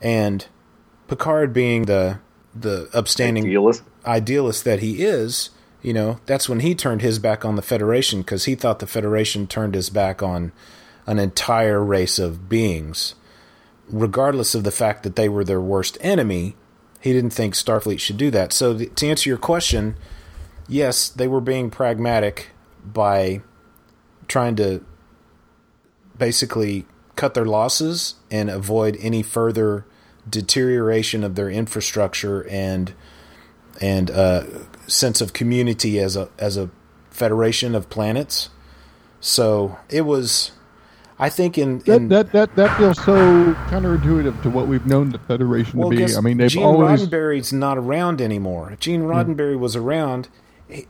and 0.00 0.46
Picard 1.08 1.52
being 1.52 1.84
the 1.84 2.18
the 2.54 2.88
upstanding 2.92 3.44
Idealist. 3.44 3.82
idealist 4.04 4.64
that 4.64 4.80
he 4.80 5.02
is, 5.02 5.50
you 5.82 5.92
know, 5.92 6.20
that's 6.26 6.48
when 6.48 6.60
he 6.60 6.74
turned 6.74 7.02
his 7.02 7.18
back 7.18 7.44
on 7.44 7.56
the 7.56 7.62
Federation 7.62 8.20
because 8.22 8.44
he 8.44 8.54
thought 8.54 8.78
the 8.78 8.86
Federation 8.86 9.46
turned 9.46 9.74
his 9.74 9.90
back 9.90 10.22
on 10.22 10.52
an 11.06 11.18
entire 11.18 11.82
race 11.82 12.18
of 12.18 12.48
beings. 12.48 13.16
Regardless 13.88 14.54
of 14.54 14.62
the 14.62 14.70
fact 14.70 15.02
that 15.02 15.16
they 15.16 15.28
were 15.28 15.44
their 15.44 15.60
worst 15.60 15.98
enemy, 16.00 16.54
he 17.00 17.12
didn't 17.12 17.30
think 17.30 17.54
Starfleet 17.54 17.98
should 17.98 18.16
do 18.16 18.30
that. 18.30 18.52
So, 18.52 18.78
th- 18.78 18.94
to 18.94 19.08
answer 19.08 19.28
your 19.28 19.38
question, 19.38 19.96
yes, 20.68 21.08
they 21.08 21.26
were 21.26 21.40
being 21.40 21.68
pragmatic 21.68 22.50
by 22.84 23.42
trying 24.28 24.54
to 24.56 24.84
basically 26.16 26.86
cut 27.16 27.34
their 27.34 27.44
losses 27.44 28.14
and 28.30 28.48
avoid 28.48 28.96
any 29.00 29.22
further 29.22 29.84
deterioration 30.28 31.24
of 31.24 31.34
their 31.34 31.50
infrastructure 31.50 32.46
and 32.48 32.94
and 33.80 34.10
uh, 34.10 34.44
sense 34.92 35.20
of 35.20 35.32
community 35.32 35.98
as 35.98 36.16
a 36.16 36.28
as 36.38 36.56
a 36.56 36.70
federation 37.10 37.74
of 37.74 37.88
planets. 37.90 38.50
So 39.20 39.78
it 39.88 40.02
was, 40.02 40.52
I 41.18 41.28
think 41.28 41.56
in, 41.56 41.78
That 41.80 41.96
in 41.96 42.08
that 42.08 42.32
that 42.32 42.56
that 42.56 42.76
feels 42.76 42.96
so 42.98 43.54
counterintuitive 43.68 44.42
to 44.42 44.50
what 44.50 44.66
we've 44.66 44.86
known 44.86 45.10
the 45.10 45.18
Federation 45.18 45.78
well, 45.78 45.90
to 45.90 45.96
be. 45.96 46.16
I 46.16 46.20
mean, 46.20 46.38
they've 46.38 46.50
Gene 46.50 46.64
always 46.64 47.06
Roddenberry's 47.06 47.52
not 47.52 47.78
around 47.78 48.20
anymore. 48.20 48.72
If 48.72 48.80
Gene 48.80 49.02
hmm. 49.02 49.10
Roddenberry 49.10 49.58
was 49.58 49.76
around, 49.76 50.28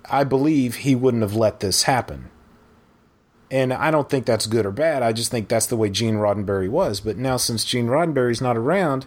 I 0.08 0.24
believe 0.24 0.76
he 0.76 0.94
wouldn't 0.94 1.22
have 1.22 1.34
let 1.34 1.60
this 1.60 1.82
happen. 1.82 2.30
And 3.50 3.70
I 3.70 3.90
don't 3.90 4.08
think 4.08 4.24
that's 4.24 4.46
good 4.46 4.64
or 4.64 4.70
bad. 4.70 5.02
I 5.02 5.12
just 5.12 5.30
think 5.30 5.48
that's 5.48 5.66
the 5.66 5.76
way 5.76 5.90
Gene 5.90 6.14
Roddenberry 6.14 6.70
was. 6.70 7.00
But 7.00 7.18
now, 7.18 7.36
since 7.36 7.66
Gene 7.66 7.86
Roddenberry's 7.86 8.40
not 8.40 8.56
around, 8.56 9.06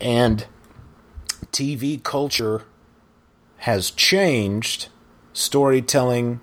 and 0.00 0.46
TV 1.52 2.02
culture 2.02 2.62
has 3.64 3.90
changed, 3.90 4.88
storytelling 5.32 6.40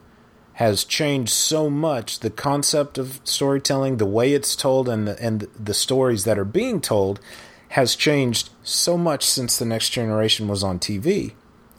has 0.54 0.84
changed 0.84 1.32
so 1.32 1.70
much. 1.70 2.20
The 2.22 2.32
concept 2.32 2.98
of 2.98 3.20
storytelling, 3.24 3.98
the 3.98 4.08
way 4.08 4.34
it's 4.34 4.56
told, 4.56 4.90
and 4.90 5.08
the, 5.08 5.22
and 5.24 5.42
the 5.58 5.76
stories 5.76 6.24
that 6.24 6.40
are 6.40 6.46
being 6.46 6.82
told 6.82 7.20
has 7.70 7.96
changed 7.96 8.50
so 8.64 8.98
much 8.98 9.24
since 9.24 9.60
the 9.60 9.66
Next 9.66 9.92
Generation 9.92 10.48
was 10.48 10.64
on 10.64 10.80
TV, 10.80 11.34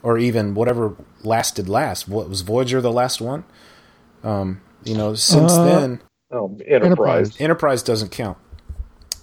or 0.04 0.16
even 0.16 0.54
whatever 0.54 0.94
lasted 1.24 1.68
last. 1.68 2.06
What 2.08 2.28
was 2.28 2.42
Voyager 2.42 2.80
the 2.80 2.92
last 2.92 3.20
one? 3.20 3.42
Um, 4.22 4.60
you 4.84 4.96
know, 4.96 5.14
since 5.14 5.52
Uh, 5.52 5.64
then, 5.64 6.00
Oh, 6.30 6.56
Enterprise. 6.66 6.70
Enterprise. 6.70 7.40
Enterprise 7.40 7.82
doesn't 7.82 8.10
count. 8.12 8.38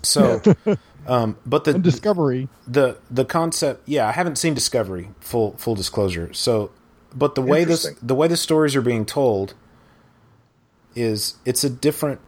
So, 0.03 0.41
um, 1.09 1.37
but 1.45 1.63
the 1.63 1.75
and 1.75 1.83
Discovery. 1.83 2.47
the 2.67 2.97
the 3.09 3.25
concept 3.25 3.87
yeah 3.87 4.07
i 4.07 4.11
haven't 4.11 4.37
seen 4.37 4.53
discovery 4.53 5.09
full 5.19 5.57
full 5.57 5.75
disclosure. 5.75 6.31
So 6.33 6.71
but 7.13 7.35
the 7.35 7.41
way 7.41 7.63
this 7.63 7.89
the 8.01 8.15
way 8.15 8.27
the 8.27 8.37
stories 8.37 8.75
are 8.75 8.81
being 8.81 9.05
told 9.05 9.55
is 10.95 11.37
it's 11.45 11.63
a 11.63 11.69
different 11.69 12.21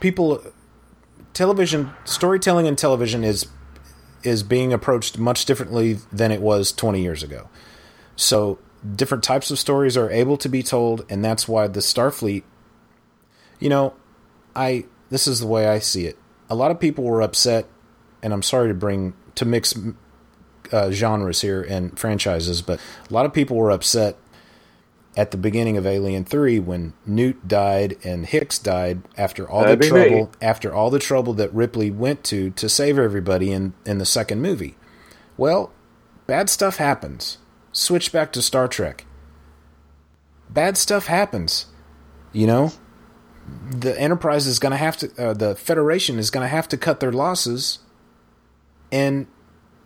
people 0.00 0.42
television 1.34 1.90
storytelling 2.04 2.66
in 2.66 2.76
television 2.76 3.22
is 3.22 3.46
is 4.22 4.42
being 4.42 4.72
approached 4.72 5.18
much 5.18 5.44
differently 5.44 5.98
than 6.10 6.32
it 6.32 6.40
was 6.40 6.72
20 6.72 7.00
years 7.00 7.22
ago. 7.22 7.48
So 8.16 8.58
different 8.94 9.22
types 9.22 9.50
of 9.50 9.58
stories 9.58 9.96
are 9.96 10.10
able 10.10 10.36
to 10.38 10.48
be 10.48 10.62
told 10.62 11.04
and 11.10 11.24
that's 11.24 11.48
why 11.48 11.66
the 11.66 11.80
starfleet 11.80 12.44
you 13.58 13.68
know 13.68 13.94
i 14.54 14.84
this 15.10 15.26
is 15.26 15.40
the 15.40 15.46
way 15.46 15.66
i 15.66 15.78
see 15.78 16.06
it 16.06 16.16
a 16.48 16.54
lot 16.54 16.70
of 16.70 16.80
people 16.80 17.04
were 17.04 17.22
upset 17.22 17.66
and 18.22 18.32
i'm 18.32 18.42
sorry 18.42 18.68
to 18.68 18.74
bring 18.74 19.14
to 19.34 19.44
mix 19.44 19.74
uh, 20.72 20.90
genres 20.90 21.40
here 21.42 21.62
and 21.62 21.98
franchises 21.98 22.62
but 22.62 22.80
a 23.08 23.12
lot 23.12 23.26
of 23.26 23.32
people 23.32 23.56
were 23.56 23.70
upset 23.70 24.16
at 25.16 25.30
the 25.30 25.36
beginning 25.38 25.76
of 25.76 25.86
Alien 25.86 26.24
3 26.24 26.58
when 26.58 26.92
Newt 27.06 27.48
died 27.48 27.96
and 28.04 28.26
Hicks 28.26 28.58
died 28.58 29.00
after 29.16 29.48
all 29.48 29.62
That'd 29.62 29.78
the 29.78 29.88
be 29.88 29.92
me. 29.92 30.08
trouble 30.08 30.32
after 30.42 30.74
all 30.74 30.90
the 30.90 30.98
trouble 30.98 31.32
that 31.34 31.52
Ripley 31.54 31.90
went 31.90 32.22
to 32.24 32.50
to 32.50 32.68
save 32.68 32.98
everybody 32.98 33.50
in 33.50 33.72
in 33.86 33.98
the 33.98 34.04
second 34.04 34.42
movie. 34.42 34.76
Well, 35.38 35.72
bad 36.26 36.50
stuff 36.50 36.76
happens. 36.76 37.38
Switch 37.72 38.12
back 38.12 38.30
to 38.32 38.42
Star 38.42 38.68
Trek. 38.68 39.06
Bad 40.50 40.76
stuff 40.76 41.06
happens. 41.06 41.66
You 42.32 42.46
know, 42.46 42.72
the 43.70 43.98
Enterprise 44.00 44.46
is 44.46 44.58
going 44.58 44.72
to 44.72 44.76
have 44.76 44.96
to 44.98 45.10
uh, 45.18 45.34
the 45.34 45.54
Federation 45.54 46.18
is 46.18 46.30
going 46.30 46.44
to 46.44 46.48
have 46.48 46.68
to 46.68 46.76
cut 46.76 47.00
their 47.00 47.12
losses 47.12 47.80
and 48.90 49.26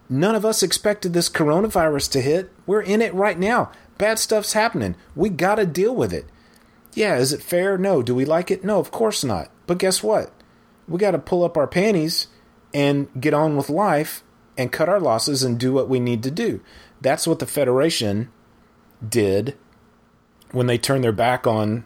none 0.09 0.35
of 0.35 0.45
us 0.45 0.63
expected 0.63 1.13
this 1.13 1.29
coronavirus 1.29 2.11
to 2.13 2.21
hit. 2.21 2.51
We're 2.67 2.83
in 2.83 3.01
it 3.03 3.15
right 3.15 3.39
now. 3.39 3.71
Bad 3.99 4.19
stuff's 4.19 4.53
happening. 4.53 4.97
We 5.15 5.29
got 5.29 5.57
to 5.57 5.67
deal 5.67 5.95
with 5.95 6.13
it. 6.13 6.27
Yeah, 6.95 7.17
is 7.17 7.33
it 7.33 7.43
fair? 7.43 7.79
No. 7.79 8.03
Do 8.03 8.15
we 8.15 8.25
like 8.25 8.51
it? 8.51 8.65
No, 8.65 8.79
of 8.79 8.91
course 8.91 9.23
not. 9.23 9.51
But 9.67 9.79
guess 9.79 10.03
what? 10.03 10.33
We 10.89 10.99
got 10.99 11.13
to 11.13 11.19
pull 11.19 11.45
up 11.45 11.57
our 11.57 11.67
panties 11.67 12.27
and 12.75 13.09
get 13.21 13.35
on 13.35 13.57
with 13.57 13.71
life 13.71 14.23
and 14.59 14.73
cut 14.73 14.89
our 14.89 15.01
losses 15.01 15.43
and 15.43 15.59
do 15.59 15.73
what 15.73 15.89
we 15.89 16.01
need 16.01 16.23
to 16.25 16.31
do. 16.31 16.61
That's 17.01 17.27
what 17.27 17.39
the 17.39 17.47
Federation 17.47 18.31
did 19.07 19.57
when 20.51 20.67
they 20.67 20.79
turned 20.79 21.05
their 21.05 21.13
back 21.13 21.47
on 21.47 21.85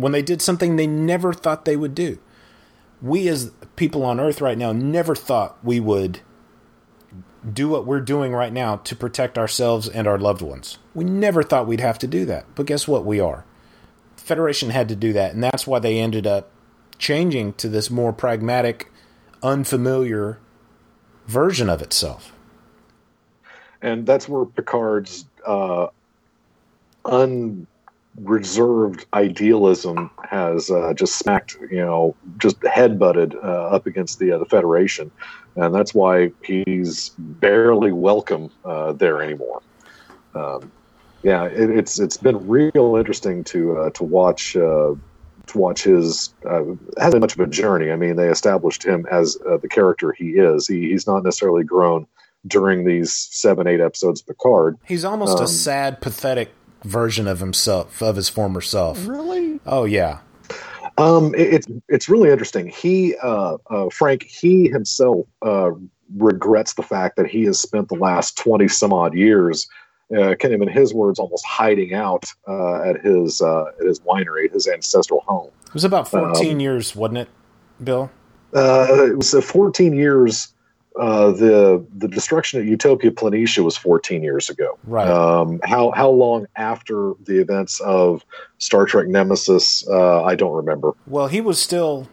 when 0.00 0.12
they 0.12 0.22
did 0.22 0.42
something 0.42 0.76
they 0.76 0.86
never 0.86 1.32
thought 1.32 1.64
they 1.64 1.76
would 1.76 1.94
do. 1.94 2.18
We 3.02 3.28
as 3.28 3.52
people 3.76 4.04
on 4.04 4.20
earth 4.20 4.40
right 4.40 4.58
now 4.58 4.72
never 4.72 5.14
thought 5.14 5.58
we 5.64 5.80
would 5.80 6.20
do 7.50 7.68
what 7.68 7.86
we're 7.86 8.00
doing 8.00 8.32
right 8.32 8.52
now 8.52 8.76
to 8.76 8.94
protect 8.94 9.38
ourselves 9.38 9.88
and 9.88 10.06
our 10.06 10.18
loved 10.18 10.42
ones. 10.42 10.78
We 10.94 11.04
never 11.04 11.42
thought 11.42 11.66
we'd 11.66 11.80
have 11.80 11.98
to 12.00 12.06
do 12.06 12.26
that. 12.26 12.44
But 12.54 12.66
guess 12.66 12.86
what? 12.86 13.06
We 13.06 13.18
are. 13.20 13.46
Federation 14.16 14.70
had 14.70 14.88
to 14.90 14.96
do 14.96 15.14
that, 15.14 15.32
and 15.32 15.42
that's 15.42 15.66
why 15.66 15.78
they 15.78 15.98
ended 15.98 16.26
up 16.26 16.50
changing 16.98 17.54
to 17.54 17.68
this 17.68 17.90
more 17.90 18.12
pragmatic, 18.12 18.92
unfamiliar 19.42 20.38
version 21.26 21.70
of 21.70 21.80
itself. 21.80 22.32
and 23.82 24.06
that's 24.06 24.28
where 24.28 24.44
Picard's 24.44 25.24
uh, 25.46 25.86
unreserved 28.18 29.06
idealism 29.14 30.10
has 30.28 30.70
uh, 30.70 30.92
just 30.94 31.18
smacked, 31.18 31.56
you 31.70 31.78
know, 31.78 32.14
just 32.38 32.60
headbutted 32.60 33.34
uh, 33.36 33.68
up 33.68 33.86
against 33.86 34.18
the 34.18 34.32
uh, 34.32 34.38
the 34.38 34.44
Federation, 34.44 35.10
and 35.56 35.74
that's 35.74 35.94
why 35.94 36.32
he's 36.44 37.10
barely 37.18 37.92
welcome 37.92 38.50
uh, 38.64 38.92
there 38.92 39.22
anymore. 39.22 39.62
Um, 40.34 40.70
yeah, 41.22 41.44
it, 41.44 41.70
it's 41.70 41.98
it's 41.98 42.16
been 42.16 42.48
real 42.48 42.96
interesting 42.96 43.44
to 43.44 43.78
uh, 43.78 43.90
to 43.90 44.04
watch. 44.04 44.56
Uh, 44.56 44.94
to 45.46 45.58
watch 45.58 45.82
his 45.82 46.32
uh, 46.48 46.62
hasn't 46.96 47.14
been 47.14 47.20
much 47.20 47.34
of 47.34 47.40
a 47.40 47.46
journey. 47.48 47.90
I 47.90 47.96
mean, 47.96 48.14
they 48.14 48.28
established 48.28 48.84
him 48.84 49.04
as 49.10 49.36
uh, 49.48 49.56
the 49.56 49.68
character 49.68 50.12
he 50.12 50.30
is. 50.38 50.68
He, 50.68 50.90
he's 50.90 51.08
not 51.08 51.24
necessarily 51.24 51.64
grown 51.64 52.06
during 52.46 52.84
these 52.84 53.12
seven, 53.12 53.66
eight 53.66 53.80
episodes 53.80 54.20
of 54.20 54.28
Picard. 54.28 54.78
He's 54.86 55.04
almost 55.04 55.38
Um, 55.38 55.44
a 55.44 55.48
sad, 55.48 56.00
pathetic 56.00 56.50
version 56.84 57.26
of 57.28 57.40
himself, 57.40 58.02
of 58.02 58.16
his 58.16 58.28
former 58.28 58.60
self. 58.60 59.06
Really? 59.06 59.60
Oh, 59.66 59.84
yeah. 59.84 60.18
Um, 60.98 61.34
it, 61.34 61.54
it's 61.54 61.66
it's 61.88 62.08
really 62.08 62.30
interesting. 62.30 62.68
He, 62.68 63.16
uh, 63.22 63.56
uh, 63.68 63.88
Frank, 63.90 64.24
he 64.24 64.68
himself 64.68 65.26
uh, 65.40 65.70
regrets 66.16 66.74
the 66.74 66.82
fact 66.82 67.16
that 67.16 67.26
he 67.26 67.44
has 67.44 67.58
spent 67.58 67.88
the 67.88 67.94
last 67.94 68.36
twenty 68.36 68.68
some 68.68 68.92
odd 68.92 69.14
years 69.14 69.66
uh, 70.14 70.34
kind 70.34 70.52
of 70.54 70.60
in 70.60 70.68
his 70.68 70.92
words, 70.92 71.18
almost 71.18 71.44
hiding 71.46 71.94
out 71.94 72.26
uh, 72.48 72.82
at 72.82 73.00
his 73.00 73.40
uh, 73.40 73.64
at 73.80 73.86
his 73.86 74.00
winery, 74.00 74.52
his 74.52 74.66
ancestral 74.66 75.20
home. 75.20 75.50
It 75.66 75.74
was 75.74 75.84
about 75.84 76.08
14 76.08 76.52
Um, 76.52 76.60
years, 76.60 76.96
wasn't 76.96 77.18
it, 77.18 77.28
Bill? 77.82 78.10
Uh, 78.52 79.04
it 79.06 79.16
was 79.16 79.32
uh, 79.32 79.40
14 79.40 79.92
years. 79.94 80.52
Uh, 80.98 81.30
the 81.32 81.86
the 81.96 82.08
destruction 82.08 82.60
at 82.60 82.66
Utopia 82.66 83.10
Planitia 83.10 83.64
was 83.64 83.76
14 83.76 84.22
years 84.22 84.50
ago. 84.50 84.78
Right. 84.84 85.08
Um, 85.08 85.60
how 85.64 85.90
how 85.92 86.10
long 86.10 86.46
after 86.56 87.14
the 87.24 87.40
events 87.40 87.80
of 87.80 88.24
Star 88.58 88.86
Trek 88.86 89.06
Nemesis? 89.06 89.86
Uh, 89.88 90.22
I 90.24 90.34
don't 90.34 90.52
remember. 90.54 90.92
Well, 91.06 91.28
he 91.28 91.40
was 91.40 91.60
still 91.60 92.08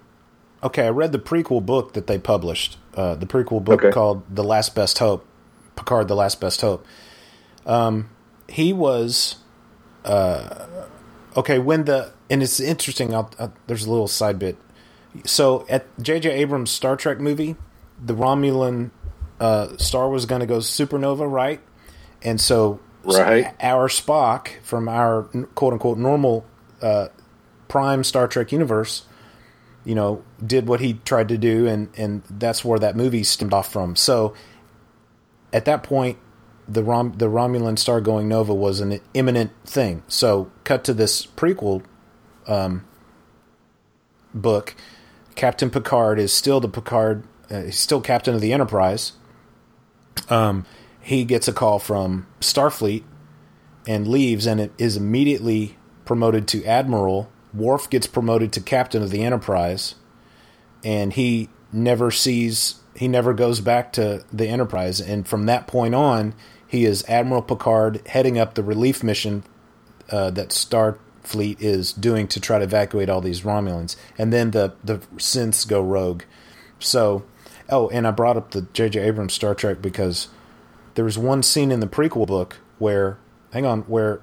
okay. 0.63 0.85
I 0.87 0.89
read 0.89 1.11
the 1.11 1.19
prequel 1.19 1.65
book 1.65 1.93
that 1.93 2.07
they 2.07 2.19
published. 2.19 2.77
Uh, 2.95 3.15
the 3.15 3.25
prequel 3.25 3.63
book 3.63 3.81
Okay. 3.83 3.91
called 3.91 4.23
"The 4.33 4.43
Last 4.43 4.75
Best 4.75 4.99
Hope," 4.99 5.25
Picard: 5.75 6.07
The 6.07 6.15
Last 6.15 6.39
Best 6.39 6.61
Hope. 6.61 6.85
Um, 7.65 8.09
he 8.47 8.73
was 8.73 9.37
uh, 10.05 10.65
okay 11.35 11.59
when 11.59 11.85
the 11.85 12.13
and 12.29 12.43
it's 12.43 12.59
interesting. 12.59 13.13
I'll, 13.13 13.31
i 13.39 13.49
there's 13.67 13.85
a 13.85 13.91
little 13.91 14.07
side 14.07 14.39
bit. 14.39 14.57
So 15.25 15.65
at 15.69 15.85
J.J. 16.01 16.29
Abrams' 16.31 16.69
Star 16.71 16.95
Trek 16.95 17.19
movie, 17.19 17.55
the 18.01 18.13
Romulan 18.15 18.91
uh, 19.39 19.77
star 19.77 20.09
was 20.09 20.25
going 20.25 20.41
to 20.41 20.47
go 20.47 20.57
supernova, 20.59 21.29
right? 21.29 21.61
And 22.21 22.39
so, 22.41 22.79
Right. 23.03 23.53
our 23.61 23.87
Spock 23.87 24.49
from 24.63 24.89
our 24.89 25.23
quote 25.55 25.73
unquote 25.73 25.97
normal 25.97 26.45
uh, 26.81 27.07
prime 27.69 28.03
Star 28.03 28.27
Trek 28.27 28.51
universe, 28.51 29.05
you 29.85 29.95
know, 29.95 30.23
did 30.45 30.67
what 30.67 30.81
he 30.81 30.95
tried 31.05 31.29
to 31.29 31.37
do, 31.37 31.67
and 31.67 31.87
and 31.95 32.23
that's 32.29 32.65
where 32.65 32.79
that 32.79 32.97
movie 32.97 33.23
stemmed 33.23 33.53
off 33.53 33.71
from. 33.71 33.95
So, 33.95 34.33
at 35.53 35.63
that 35.65 35.83
point, 35.83 36.17
the 36.67 36.83
Rom 36.83 37.13
the 37.17 37.27
Romulan 37.27 37.79
star 37.79 38.01
going 38.01 38.27
nova 38.27 38.53
was 38.53 38.81
an 38.81 38.99
imminent 39.13 39.51
thing. 39.65 40.03
So, 40.09 40.51
cut 40.65 40.83
to 40.85 40.93
this 40.93 41.25
prequel 41.25 41.83
um, 42.45 42.85
book. 44.33 44.75
Captain 45.35 45.69
Picard 45.69 46.19
is 46.19 46.33
still 46.33 46.59
the 46.59 46.67
Picard. 46.67 47.23
Uh, 47.49 47.63
he's 47.63 47.79
still 47.79 48.01
captain 48.01 48.35
of 48.35 48.41
the 48.41 48.53
Enterprise. 48.53 49.13
Um, 50.29 50.65
he 50.99 51.23
gets 51.23 51.47
a 51.47 51.53
call 51.53 51.79
from 51.79 52.27
Starfleet 52.41 53.03
and 53.87 54.07
leaves, 54.07 54.45
and 54.45 54.59
it 54.59 54.73
is 54.77 54.97
immediately 54.97 55.77
promoted 56.05 56.47
to 56.49 56.65
admiral. 56.65 57.31
Worf 57.53 57.89
gets 57.89 58.07
promoted 58.07 58.51
to 58.53 58.61
captain 58.61 59.01
of 59.01 59.09
the 59.09 59.23
Enterprise, 59.23 59.95
and 60.83 61.13
he 61.13 61.49
never 61.71 62.11
sees. 62.11 62.75
He 62.95 63.07
never 63.07 63.33
goes 63.33 63.61
back 63.61 63.93
to 63.93 64.25
the 64.33 64.47
Enterprise, 64.47 64.99
and 64.99 65.27
from 65.27 65.45
that 65.45 65.67
point 65.67 65.95
on, 65.95 66.33
he 66.67 66.83
is 66.83 67.05
Admiral 67.07 67.41
Picard 67.41 68.05
heading 68.07 68.37
up 68.37 68.55
the 68.55 68.63
relief 68.63 69.03
mission 69.03 69.43
uh, 70.09 70.29
that 70.31 70.49
Starfleet 70.49 71.61
is 71.61 71.93
doing 71.93 72.27
to 72.27 72.41
try 72.41 72.57
to 72.57 72.65
evacuate 72.65 73.09
all 73.09 73.21
these 73.21 73.41
Romulans, 73.41 73.95
and 74.17 74.33
then 74.33 74.51
the 74.51 74.73
the 74.83 74.97
synths 75.15 75.65
go 75.65 75.81
rogue. 75.81 76.23
So, 76.79 77.23
oh, 77.69 77.89
and 77.89 78.07
I 78.07 78.11
brought 78.11 78.37
up 78.37 78.51
the 78.51 78.61
J.J. 78.73 78.99
Abrams 78.99 79.33
Star 79.33 79.53
Trek 79.55 79.81
because 79.81 80.27
there 80.95 81.05
was 81.05 81.17
one 81.17 81.43
scene 81.43 81.71
in 81.71 81.79
the 81.79 81.87
prequel 81.87 82.27
book 82.27 82.57
where, 82.79 83.17
hang 83.53 83.65
on, 83.65 83.81
where 83.83 84.21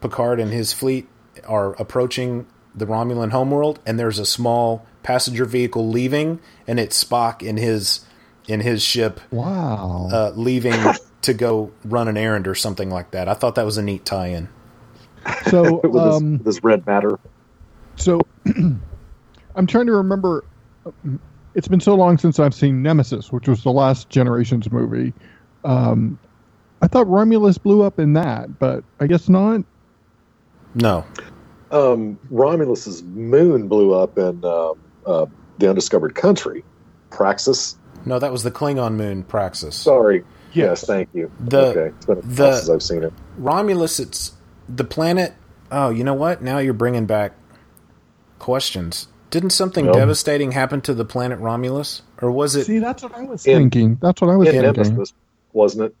Picard 0.00 0.40
and 0.40 0.52
his 0.52 0.72
fleet 0.72 1.08
are 1.46 1.72
approaching 1.80 2.46
the 2.74 2.86
Romulan 2.86 3.30
homeworld, 3.30 3.80
and 3.86 3.98
there's 3.98 4.18
a 4.18 4.26
small 4.26 4.86
passenger 5.02 5.44
vehicle 5.44 5.88
leaving, 5.88 6.40
and 6.66 6.78
it's 6.80 7.02
Spock 7.02 7.42
in 7.42 7.56
his 7.56 8.00
in 8.48 8.58
his 8.60 8.82
ship 8.82 9.20
Wow. 9.30 10.08
uh, 10.12 10.32
leaving 10.34 10.74
to 11.22 11.32
go 11.34 11.70
run 11.84 12.08
an 12.08 12.16
errand 12.16 12.48
or 12.48 12.54
something 12.56 12.90
like 12.90 13.12
that. 13.12 13.28
I 13.28 13.34
thought 13.34 13.54
that 13.54 13.64
was 13.64 13.78
a 13.78 13.82
neat 13.82 14.04
tie-in. 14.04 14.48
so, 15.48 15.80
With 15.84 15.92
this, 15.92 16.14
um, 16.16 16.38
this 16.38 16.64
red 16.64 16.84
matter. 16.86 17.20
so 17.96 18.20
I'm 19.54 19.66
trying 19.68 19.86
to 19.86 19.92
remember. 19.92 20.44
It's 21.54 21.68
been 21.68 21.80
so 21.80 21.94
long 21.94 22.18
since 22.18 22.38
I've 22.38 22.54
seen 22.54 22.82
Nemesis, 22.82 23.30
which 23.30 23.46
was 23.48 23.62
the 23.62 23.72
last 23.72 24.08
Generations 24.08 24.70
movie. 24.72 25.12
Um, 25.64 26.18
I 26.80 26.86
thought 26.88 27.06
Romulus 27.08 27.58
blew 27.58 27.82
up 27.82 27.98
in 27.98 28.14
that, 28.14 28.58
but 28.58 28.82
I 29.00 29.06
guess 29.06 29.28
not. 29.28 29.62
No, 30.74 31.04
Um, 31.70 32.18
Romulus's 32.30 33.02
moon 33.02 33.68
blew 33.68 33.92
up 33.94 34.16
in 34.18 34.42
um, 34.44 34.78
uh, 35.06 35.26
the 35.58 35.68
undiscovered 35.68 36.14
country, 36.14 36.64
Praxis. 37.10 37.76
no, 38.06 38.18
that 38.18 38.32
was 38.32 38.42
the 38.42 38.50
Klingon 38.50 38.94
moon 38.94 39.22
Praxis. 39.22 39.76
Sorry. 39.76 40.24
Yes. 40.54 40.80
Yes, 40.80 40.84
thank 40.86 41.08
you. 41.14 41.30
The- 41.40 41.66
okay, 41.68 41.86
it's 41.96 42.06
been 42.06 42.18
a 42.18 42.22
the- 42.22 42.56
since 42.56 42.68
I've 42.70 42.82
seen 42.82 43.02
it. 43.04 43.12
Romulus, 43.38 44.00
it's 44.00 44.32
the 44.68 44.84
planet. 44.84 45.34
Oh, 45.70 45.88
you 45.90 46.04
know 46.04 46.14
what? 46.14 46.42
Now 46.42 46.58
you're 46.58 46.74
bringing 46.74 47.06
back 47.06 47.32
questions. 48.38 49.08
Didn't 49.32 49.50
something 49.50 49.86
Nope. 49.86 49.96
devastating 49.96 50.52
happen 50.52 50.80
to 50.82 50.94
the 50.94 51.04
planet 51.04 51.40
Romulus, 51.40 52.02
or 52.20 52.30
was 52.30 52.54
it 52.54 52.66
See, 52.66 52.78
that's 52.78 53.02
what 53.02 53.14
I 53.16 53.22
was 53.22 53.44
In- 53.46 53.56
thinking. 53.62 53.98
That's 54.00 54.20
what 54.20 54.30
I 54.30 54.36
was 54.36 54.46
In 54.48 54.60
thinking. 54.62 54.82
Nemesis, 54.94 55.12
wasn't 55.52 55.86
it? 55.86 55.96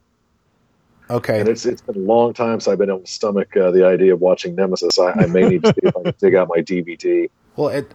okay? 1.10 1.40
And 1.40 1.48
it's 1.48 1.66
it's 1.66 1.80
been 1.82 1.96
a 1.96 1.98
long 1.98 2.32
time 2.34 2.60
since 2.60 2.68
I've 2.68 2.78
been 2.78 2.90
able 2.90 3.00
to 3.00 3.10
stomach 3.10 3.56
uh, 3.56 3.70
the 3.72 3.84
idea 3.86 4.14
of 4.14 4.20
watching 4.20 4.54
Nemesis. 4.54 4.98
I, 4.98 5.10
I 5.12 5.26
may 5.26 5.48
need 5.48 5.62
to 5.64 5.68
see 5.74 5.80
if 5.82 5.96
I 5.96 6.02
can 6.02 6.14
dig 6.20 6.34
out 6.36 6.48
my 6.48 6.62
DVD. 6.62 7.28
Well, 7.56 7.68
it, 7.68 7.92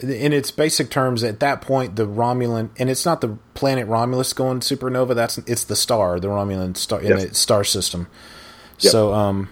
in 0.00 0.32
its 0.32 0.50
basic 0.50 0.90
terms, 0.90 1.22
at 1.22 1.38
that 1.40 1.60
point, 1.62 1.94
the 1.94 2.06
Romulan, 2.08 2.70
and 2.76 2.90
it's 2.90 3.04
not 3.06 3.20
the 3.20 3.38
planet 3.54 3.86
Romulus 3.86 4.32
going 4.32 4.58
supernova. 4.60 5.14
That's 5.14 5.38
it's 5.38 5.62
the 5.64 5.76
star, 5.76 6.18
the 6.18 6.26
Romulan 6.28 6.76
star 6.76 7.00
in 7.00 7.08
Yes. 7.08 7.28
the 7.28 7.34
star 7.36 7.62
system. 7.62 8.08
Yep. 8.80 8.90
So, 8.92 9.12
um, 9.14 9.48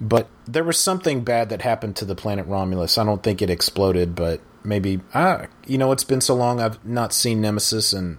but 0.00 0.28
there 0.46 0.64
was 0.64 0.78
something 0.78 1.22
bad 1.24 1.48
that 1.50 1.62
happened 1.62 1.96
to 1.96 2.04
the 2.04 2.14
planet 2.14 2.46
Romulus. 2.46 2.98
I 2.98 3.04
don't 3.04 3.22
think 3.22 3.40
it 3.42 3.50
exploded, 3.50 4.14
but 4.14 4.40
maybe 4.64 5.00
ah, 5.14 5.46
you 5.66 5.78
know, 5.78 5.92
it's 5.92 6.04
been 6.04 6.20
so 6.20 6.34
long 6.34 6.60
I've 6.60 6.84
not 6.84 7.12
seen 7.12 7.40
Nemesis, 7.40 7.92
and 7.92 8.18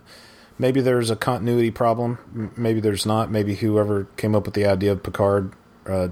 maybe 0.57 0.81
there's 0.81 1.09
a 1.09 1.15
continuity 1.15 1.71
problem. 1.71 2.51
Maybe 2.57 2.79
there's 2.79 3.05
not. 3.05 3.29
Maybe 3.31 3.55
whoever 3.55 4.05
came 4.17 4.35
up 4.35 4.45
with 4.45 4.53
the 4.53 4.65
idea 4.65 4.91
of 4.93 5.03
Picard. 5.03 5.53
Uh, 5.85 6.09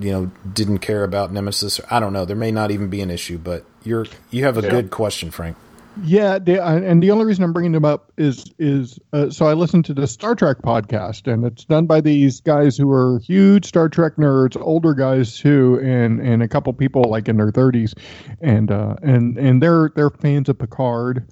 you 0.00 0.10
know, 0.10 0.30
didn't 0.52 0.78
care 0.78 1.04
about 1.04 1.32
Nemesis. 1.32 1.80
I 1.88 2.00
don't 2.00 2.12
know. 2.12 2.24
There 2.24 2.34
may 2.34 2.50
not 2.50 2.72
even 2.72 2.88
be 2.88 3.00
an 3.00 3.10
issue, 3.12 3.38
but 3.38 3.64
you're 3.84 4.06
you 4.30 4.44
have 4.44 4.58
a 4.58 4.62
Yeah. 4.62 4.70
good 4.70 4.90
question, 4.90 5.30
Frank. 5.30 5.56
Yeah, 6.02 6.36
and 6.36 7.02
the 7.02 7.10
only 7.10 7.24
reason 7.24 7.44
I'm 7.44 7.52
bringing 7.52 7.72
them 7.72 7.84
up 7.84 8.12
is 8.16 8.44
is 8.58 8.98
uh, 9.12 9.30
so 9.30 9.46
I 9.46 9.54
listened 9.54 9.84
to 9.86 9.94
the 9.94 10.06
Star 10.06 10.34
Trek 10.34 10.58
podcast, 10.58 11.32
and 11.32 11.44
it's 11.44 11.64
done 11.64 11.86
by 11.86 12.00
these 12.00 12.40
guys 12.40 12.76
who 12.76 12.90
are 12.90 13.20
huge 13.20 13.66
Star 13.66 13.88
Trek 13.88 14.16
nerds, 14.16 14.60
older 14.60 14.94
guys 14.94 15.38
too, 15.38 15.80
and 15.82 16.20
and 16.20 16.42
a 16.42 16.48
couple 16.48 16.72
people 16.72 17.04
like 17.04 17.28
in 17.28 17.36
their 17.36 17.52
30s, 17.52 17.94
and 18.40 18.70
uh, 18.70 18.96
and 19.02 19.38
and 19.38 19.62
they're 19.62 19.92
they're 19.94 20.10
fans 20.10 20.48
of 20.48 20.58
Picard. 20.58 21.28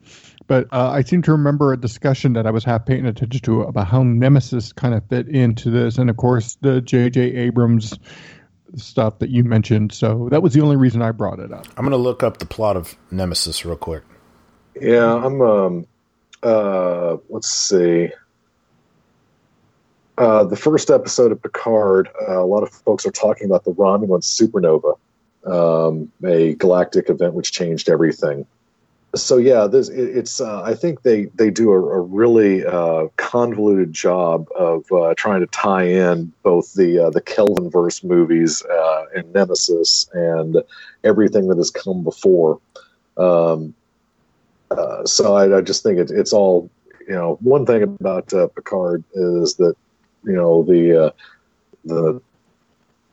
But 0.46 0.68
uh, 0.72 0.90
I 0.90 1.02
seem 1.02 1.22
to 1.22 1.32
remember 1.32 1.72
a 1.72 1.76
discussion 1.76 2.34
that 2.34 2.46
I 2.46 2.50
was 2.50 2.64
half 2.64 2.84
paying 2.86 3.06
attention 3.06 3.40
to 3.42 3.62
about 3.62 3.88
how 3.88 4.02
Nemesis 4.02 4.72
kind 4.72 4.94
of 4.94 5.02
fit 5.08 5.28
into 5.28 5.70
this, 5.70 5.98
and 5.98 6.08
of 6.08 6.16
course 6.16 6.56
the 6.60 6.80
J.J. 6.80 7.20
Abrams 7.20 7.98
stuff 8.76 9.18
that 9.18 9.30
you 9.30 9.44
mentioned. 9.44 9.92
So 9.92 10.28
that 10.30 10.42
was 10.42 10.54
the 10.54 10.60
only 10.60 10.76
reason 10.76 11.02
I 11.02 11.10
brought 11.12 11.40
it 11.40 11.52
up. 11.52 11.66
I'm 11.76 11.88
to 11.90 11.96
look 11.96 12.22
up 12.22 12.38
the 12.38 12.46
plot 12.46 12.76
of 12.76 12.96
Nemesis 13.10 13.64
real 13.64 13.76
quick. 13.76 14.02
Yeah, 14.80 15.14
I'm. 15.14 15.40
Um, 15.40 15.86
uh, 16.42 17.16
let's 17.28 17.48
see. 17.48 18.10
Uh, 20.18 20.44
the 20.44 20.56
first 20.56 20.90
episode 20.90 21.32
of 21.32 21.42
Picard, 21.42 22.08
uh, 22.28 22.40
a 22.40 22.44
lot 22.44 22.62
of 22.62 22.70
folks 22.70 23.06
are 23.06 23.10
talking 23.10 23.46
about 23.46 23.64
the 23.64 23.72
Romulan 23.72 24.22
supernova, 24.22 24.98
um, 25.46 26.12
a 26.24 26.54
galactic 26.54 27.08
event 27.08 27.34
which 27.34 27.52
changed 27.52 27.88
everything. 27.88 28.46
So 29.14 29.36
yeah, 29.36 29.66
this 29.66 29.88
it, 29.88 30.16
it's. 30.16 30.40
Uh, 30.40 30.62
I 30.62 30.74
think 30.74 31.02
they 31.02 31.26
they 31.34 31.50
do 31.50 31.70
a, 31.70 31.76
a 31.76 32.00
really 32.00 32.64
uh, 32.64 33.08
convoluted 33.16 33.92
job 33.92 34.48
of 34.56 34.90
uh, 34.90 35.14
trying 35.16 35.40
to 35.40 35.46
tie 35.48 35.84
in 35.84 36.32
both 36.42 36.72
the 36.74 36.98
uh, 36.98 37.10
the 37.10 37.20
Kelvinverse 37.20 38.02
movies 38.04 38.62
uh, 38.64 39.04
and 39.14 39.30
Nemesis 39.34 40.08
and 40.14 40.62
everything 41.04 41.48
that 41.48 41.58
has 41.58 41.70
come 41.70 42.02
before. 42.02 42.58
Um, 43.18 43.74
uh, 44.78 45.06
so 45.06 45.34
I, 45.34 45.58
I 45.58 45.60
just 45.60 45.82
think 45.82 45.98
it, 45.98 46.10
it's 46.10 46.32
all 46.32 46.70
you 47.06 47.14
know. 47.14 47.38
One 47.40 47.66
thing 47.66 47.82
about 47.82 48.32
uh, 48.32 48.48
Picard 48.48 49.04
is 49.14 49.56
that 49.56 49.74
you 50.24 50.32
know 50.32 50.62
the 50.62 51.06
uh, 51.06 51.10
the 51.84 52.20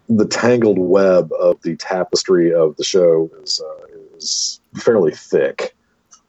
the 0.10 0.26
tangled 0.26 0.80
web 0.80 1.32
of 1.40 1.62
the 1.62 1.76
tapestry 1.76 2.54
of 2.54 2.76
the 2.78 2.84
show 2.84 3.30
is 3.44 3.62
uh, 3.62 3.86
is 4.18 4.60
fairly 4.76 5.14
thick. 5.14 5.76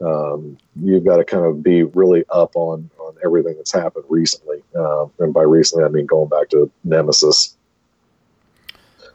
Um, 0.01 0.57
you've 0.77 1.05
got 1.05 1.19
to 1.19 1.25
kind 1.25 1.45
of 1.45 1.62
be 1.62 1.83
really 1.83 2.25
up 2.31 2.53
on 2.55 2.90
on 2.99 3.14
everything 3.25 3.55
that's 3.57 3.73
happened 3.73 4.05
recently, 4.09 4.62
uh, 4.75 5.07
and 5.19 5.33
by 5.33 5.43
recently 5.43 5.85
I 5.85 5.88
mean 5.88 6.07
going 6.07 6.29
back 6.29 6.49
to 6.51 6.71
Nemesis. 6.85 7.57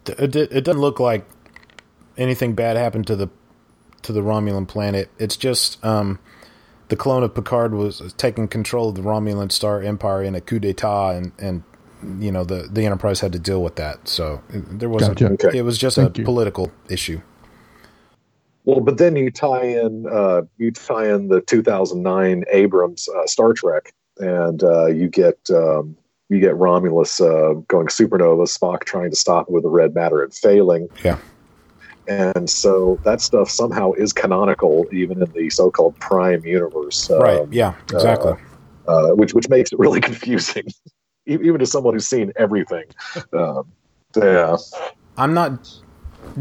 It, 0.08 0.36
it 0.36 0.64
doesn't 0.64 0.82
look 0.82 1.00
like 1.00 1.26
anything 2.16 2.54
bad 2.54 2.78
happened 2.78 3.08
to 3.08 3.16
the 3.16 3.28
to 4.06 4.14
the 4.14 4.22
Romulan 4.22 4.68
planet. 4.68 5.10
It's 5.20 5.36
just 5.38 5.84
um, 5.84 6.20
the 6.88 6.96
clone 6.96 7.24
of 7.24 7.34
Picard 7.34 7.74
was 7.74 8.14
taking 8.18 8.48
control 8.48 8.90
of 8.90 8.96
the 8.96 9.02
Romulan 9.02 9.52
Star 9.52 9.82
Empire 9.82 10.24
in 10.24 10.36
a 10.36 10.42
coup 10.42 10.60
d'état, 10.60 11.18
and 11.18 11.32
and 11.40 11.64
you 12.24 12.32
know 12.32 12.44
the 12.44 12.70
the 12.72 12.86
Enterprise 12.86 13.20
had 13.20 13.34
to 13.34 13.40
deal 13.40 13.62
with 13.64 13.76
that. 13.76 14.08
So 14.08 14.42
it- 14.50 14.80
there 14.80 14.90
wasn't. 14.90 15.20
Gotcha. 15.20 15.34
Okay. 15.48 15.58
It 15.58 15.64
was 15.64 15.78
just 15.78 15.98
Thank 15.98 16.16
a 16.18 16.20
you. 16.20 16.26
political 16.26 16.72
issue. 16.90 17.22
Well, 18.64 18.80
but 18.80 18.98
then 18.98 19.16
you 19.16 19.30
tie 19.30 19.64
in 19.64 20.06
uh, 20.12 20.44
you 20.58 20.72
tie 20.72 21.14
in 21.14 21.28
the 21.28 21.42
2009 21.42 22.44
Abrams 22.52 23.08
uh, 23.10 23.26
Star 23.28 23.54
Trek, 23.54 23.94
and 24.18 24.64
uh, 24.64 24.88
you 24.88 25.08
get 25.08 25.38
um, 25.52 25.96
you 26.30 26.40
get 26.40 26.56
Romulus 26.56 27.22
uh, 27.22 27.54
going 27.68 27.88
supernova, 27.88 28.48
Spock 28.48 28.84
trying 28.86 29.12
to 29.12 29.16
stop 29.16 29.48
it 29.48 29.52
with 29.54 29.64
the 29.64 29.70
red 29.70 29.94
matter 29.94 30.24
and 30.24 30.34
failing. 30.34 30.88
Yeah. 31.04 31.18
And 32.08 32.50
so 32.50 33.00
that 33.04 33.22
stuff 33.22 33.50
somehow 33.50 33.94
is 33.94 34.14
canonical, 34.14 34.86
even 34.92 35.22
in 35.22 35.32
the 35.32 35.50
so-called 35.50 36.00
Prime 36.00 36.44
universe. 36.46 37.10
right. 37.10 37.40
um, 37.40 37.52
Yeah. 37.52 37.74
Exactly. 37.92 38.34
uh, 38.88 39.10
which 39.10 39.34
which 39.34 39.50
makes 39.50 39.72
it 39.72 39.80
really 39.80 40.02
confusing, 40.10 40.66
even 41.26 41.60
to 41.60 41.66
someone 41.66 41.94
who's 41.96 42.08
seen 42.08 42.32
everything. 42.38 42.84
Um, 43.34 43.72
yeah, 44.16 44.56
I'm 45.18 45.34
not 45.34 45.68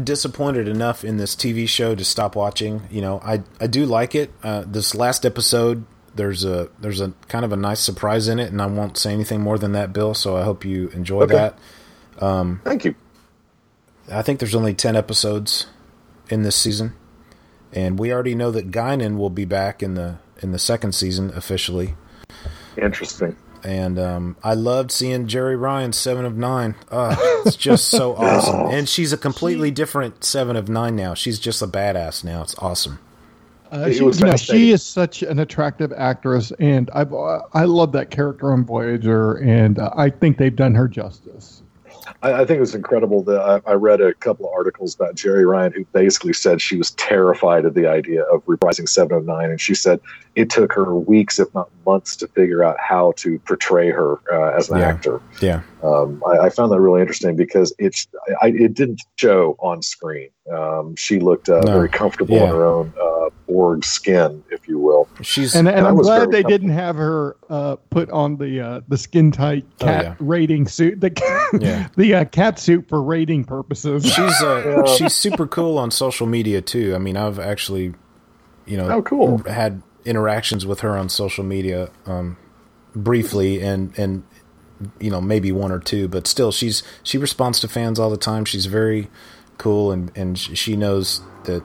disappointed 0.01 0.67
enough 0.67 1.03
in 1.03 1.17
this 1.17 1.35
TV 1.35 1.67
show 1.67 1.95
to 1.95 2.05
stop 2.05 2.35
watching. 2.35 2.83
You 2.91 3.01
know, 3.01 3.19
I 3.23 3.41
I 3.59 3.67
do 3.67 3.85
like 3.85 4.15
it. 4.15 4.31
Uh, 4.43 4.63
this 4.67 4.93
last 4.95 5.25
episode, 5.25 5.85
there's 6.15 6.45
a 6.45 6.69
there's 6.79 7.01
a 7.01 7.13
kind 7.27 7.43
of 7.45 7.51
a 7.51 7.57
nice 7.57 7.79
surprise 7.79 8.27
in 8.27 8.39
it, 8.39 8.51
and 8.51 8.61
I 8.61 8.67
won't 8.67 8.97
say 8.97 9.11
anything 9.13 9.41
more 9.41 9.57
than 9.57 9.71
that, 9.73 9.91
Bill. 9.93 10.13
So 10.13 10.37
I 10.37 10.43
hope 10.43 10.63
you 10.65 10.89
enjoy 10.89 11.21
Okay. 11.23 11.33
that. 11.33 11.59
Um, 12.19 12.61
thank 12.63 12.85
you. 12.85 12.95
I 14.09 14.21
think 14.21 14.39
there's 14.39 14.55
only 14.55 14.73
ten 14.73 14.95
episodes 14.95 15.67
in 16.29 16.43
this 16.43 16.55
season, 16.55 16.93
and 17.73 17.97
we 17.97 18.13
already 18.13 18.35
know 18.35 18.51
that 18.51 18.71
Guinan 18.71 19.17
will 19.17 19.29
be 19.29 19.45
back 19.45 19.81
in 19.81 19.95
the 19.95 20.17
in 20.41 20.51
the 20.51 20.59
second 20.59 20.93
season 20.93 21.31
officially. 21.35 21.95
Interesting. 22.77 23.35
And 23.63 23.97
um, 23.97 24.37
I 24.43 24.53
loved 24.53 24.91
seeing 24.91 25.25
Jeri 25.25 25.59
Ryan 25.59 25.91
seven 25.91 26.23
of 26.23 26.37
nine. 26.37 26.75
Uh, 26.91 27.15
it's 27.45 27.55
just 27.55 27.87
so 27.87 28.15
awesome, 28.17 28.67
and 28.67 28.87
she's 28.87 29.11
a 29.11 29.17
completely 29.17 29.71
different 29.71 30.23
seven 30.23 30.55
of 30.55 30.69
nine 30.69 30.95
now. 30.95 31.15
She's 31.15 31.39
just 31.39 31.61
a 31.61 31.67
badass 31.67 32.23
now. 32.23 32.43
It's 32.43 32.55
awesome. 32.59 32.99
Uh, 33.71 33.91
she, 33.91 34.03
was 34.03 34.19
you 34.19 34.27
know, 34.27 34.35
she 34.35 34.71
is 34.71 34.83
such 34.83 35.23
an 35.23 35.39
attractive 35.39 35.91
actress, 35.93 36.51
and 36.59 36.91
I've 36.93 37.11
uh, 37.11 37.41
I 37.53 37.65
love 37.65 37.91
that 37.93 38.11
character 38.11 38.53
on 38.53 38.65
Voyager, 38.65 39.37
and 39.37 39.79
uh, 39.79 39.89
I 39.95 40.11
think 40.11 40.37
they've 40.37 40.55
done 40.55 40.75
her 40.75 40.87
justice. 40.87 41.63
I, 42.21 42.33
I 42.33 42.45
think 42.45 42.57
it 42.57 42.61
was 42.61 42.75
incredible 42.75 43.23
that 43.23 43.39
I, 43.39 43.71
I 43.71 43.73
read 43.73 44.01
a 44.01 44.13
couple 44.13 44.47
of 44.47 44.53
articles 44.53 44.95
about 44.95 45.15
Jeri 45.15 45.47
Ryan, 45.49 45.73
who 45.73 45.85
basically 45.85 46.33
said 46.33 46.61
she 46.61 46.77
was 46.77 46.91
terrified 46.91 47.65
of 47.65 47.73
the 47.73 47.87
idea 47.87 48.23
of 48.23 48.45
reprising 48.45 48.87
seven 48.87 49.17
of 49.17 49.25
nine, 49.25 49.49
and 49.49 49.59
she 49.59 49.75
said 49.75 49.99
it 50.35 50.49
took 50.49 50.73
her 50.73 50.95
weeks, 50.95 51.39
if 51.39 51.53
not 51.53 51.69
months, 51.85 52.15
to 52.17 52.27
figure 52.27 52.63
out 52.63 52.77
how 52.79 53.13
to 53.17 53.39
portray 53.39 53.89
her 53.89 54.19
uh, 54.31 54.57
as 54.57 54.69
an 54.69 54.79
Yeah. 54.79 54.87
actor. 54.87 55.21
Yeah, 55.41 55.61
Um, 55.83 56.21
I, 56.27 56.45
I 56.45 56.49
found 56.49 56.71
that 56.71 56.79
really 56.81 57.01
interesting 57.01 57.35
because 57.35 57.73
it's 57.79 58.07
I, 58.41 58.47
it 58.47 58.73
didn't 58.73 59.01
show 59.17 59.55
on 59.59 59.81
screen. 59.81 60.29
Um, 60.51 60.95
she 60.95 61.19
looked 61.19 61.49
uh, 61.49 61.61
No. 61.61 61.71
very 61.73 61.89
comfortable 61.89 62.35
Yeah. 62.35 62.43
in 62.43 62.49
her 62.49 62.65
own 62.65 62.93
uh, 63.01 63.29
Borg 63.47 63.85
skin, 63.85 64.43
if 64.49 64.67
you 64.67 64.79
will. 64.79 65.07
she's 65.21 65.55
And, 65.55 65.67
and 65.67 65.85
I 65.85 65.89
I'm 65.89 65.95
was 65.95 66.07
glad 66.07 66.31
they 66.31 66.43
didn't 66.43 66.69
have 66.69 66.95
her 66.95 67.35
uh, 67.49 67.75
put 67.91 68.09
on 68.09 68.37
the 68.37 68.59
uh, 68.59 68.81
the 68.87 68.97
skin 68.97 69.31
tight 69.31 69.65
Oh, 69.81 69.85
cat 69.85 70.03
yeah. 70.03 70.15
rating 70.19 70.67
suit, 70.67 70.99
the 70.99 71.11
Yeah. 71.61 71.87
the 71.95 72.15
uh, 72.15 72.25
cat 72.25 72.59
suit 72.59 72.87
for 72.89 73.01
rating 73.01 73.43
purposes. 73.45 74.03
she's 74.05 74.41
uh, 74.41 74.85
she's 74.97 75.13
super 75.13 75.47
cool 75.47 75.77
on 75.77 75.91
social 75.91 76.25
media 76.27 76.61
too. 76.61 76.93
I 76.95 76.97
mean, 76.97 77.15
I've 77.17 77.39
actually, 77.39 77.93
you 78.65 78.77
know, 78.77 78.89
Oh, 78.89 79.01
cool. 79.03 79.37
had 79.47 79.81
interactions 80.05 80.65
with 80.65 80.81
her 80.81 80.97
on 80.97 81.09
social 81.09 81.43
media 81.43 81.89
um, 82.05 82.37
briefly, 82.95 83.61
and 83.61 83.97
and 83.97 84.23
you 84.99 85.09
know 85.09 85.21
maybe 85.21 85.51
one 85.51 85.71
or 85.71 85.79
two, 85.79 86.07
but 86.07 86.27
still, 86.27 86.51
she's 86.51 86.83
she 87.03 87.17
responds 87.17 87.59
to 87.61 87.67
fans 87.67 87.99
all 87.99 88.09
the 88.09 88.17
time. 88.17 88.45
She's 88.45 88.65
very 88.67 89.09
cool, 89.57 89.91
and 89.91 90.11
and 90.15 90.37
she 90.37 90.75
knows 90.75 91.21
that 91.45 91.63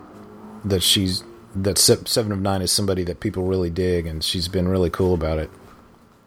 that 0.65 0.83
she's 0.83 1.25
that 1.55 1.79
seven 1.79 2.33
of 2.33 2.41
nine 2.41 2.63
is 2.63 2.73
somebody 2.73 3.05
that 3.05 3.21
people 3.21 3.45
really 3.45 3.71
dig, 3.71 4.07
and 4.07 4.23
she's 4.23 4.49
been 4.49 4.69
really 4.69 4.91
cool 4.91 5.15
about 5.15 5.39
it. 5.39 5.51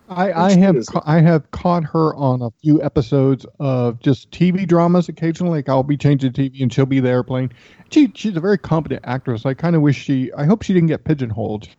I, 0.09 0.31
I 0.31 0.51
have 0.57 0.85
ca- 0.85 1.03
I 1.05 1.21
have 1.21 1.49
caught 1.51 1.83
her 1.85 2.13
on 2.15 2.41
a 2.41 2.51
few 2.61 2.81
episodes 2.83 3.45
of 3.59 3.99
just 3.99 4.29
TV 4.31 4.67
dramas 4.67 5.09
occasionally. 5.09 5.59
Like 5.59 5.69
I'll 5.69 5.83
be 5.83 5.97
changing 5.97 6.31
the 6.31 6.49
TV 6.49 6.61
and 6.61 6.71
she'll 6.71 6.85
be 6.85 6.99
there 6.99 7.23
playing. 7.23 7.51
She 7.89 8.11
she's 8.13 8.35
a 8.35 8.39
very 8.39 8.57
competent 8.57 9.01
actress. 9.05 9.45
I 9.45 9.53
kind 9.53 9.75
of 9.75 9.81
wish 9.81 9.97
she. 9.97 10.31
I 10.33 10.45
hope 10.45 10.61
she 10.63 10.73
didn't 10.73 10.89
get 10.89 11.03
pigeonholed. 11.05 11.69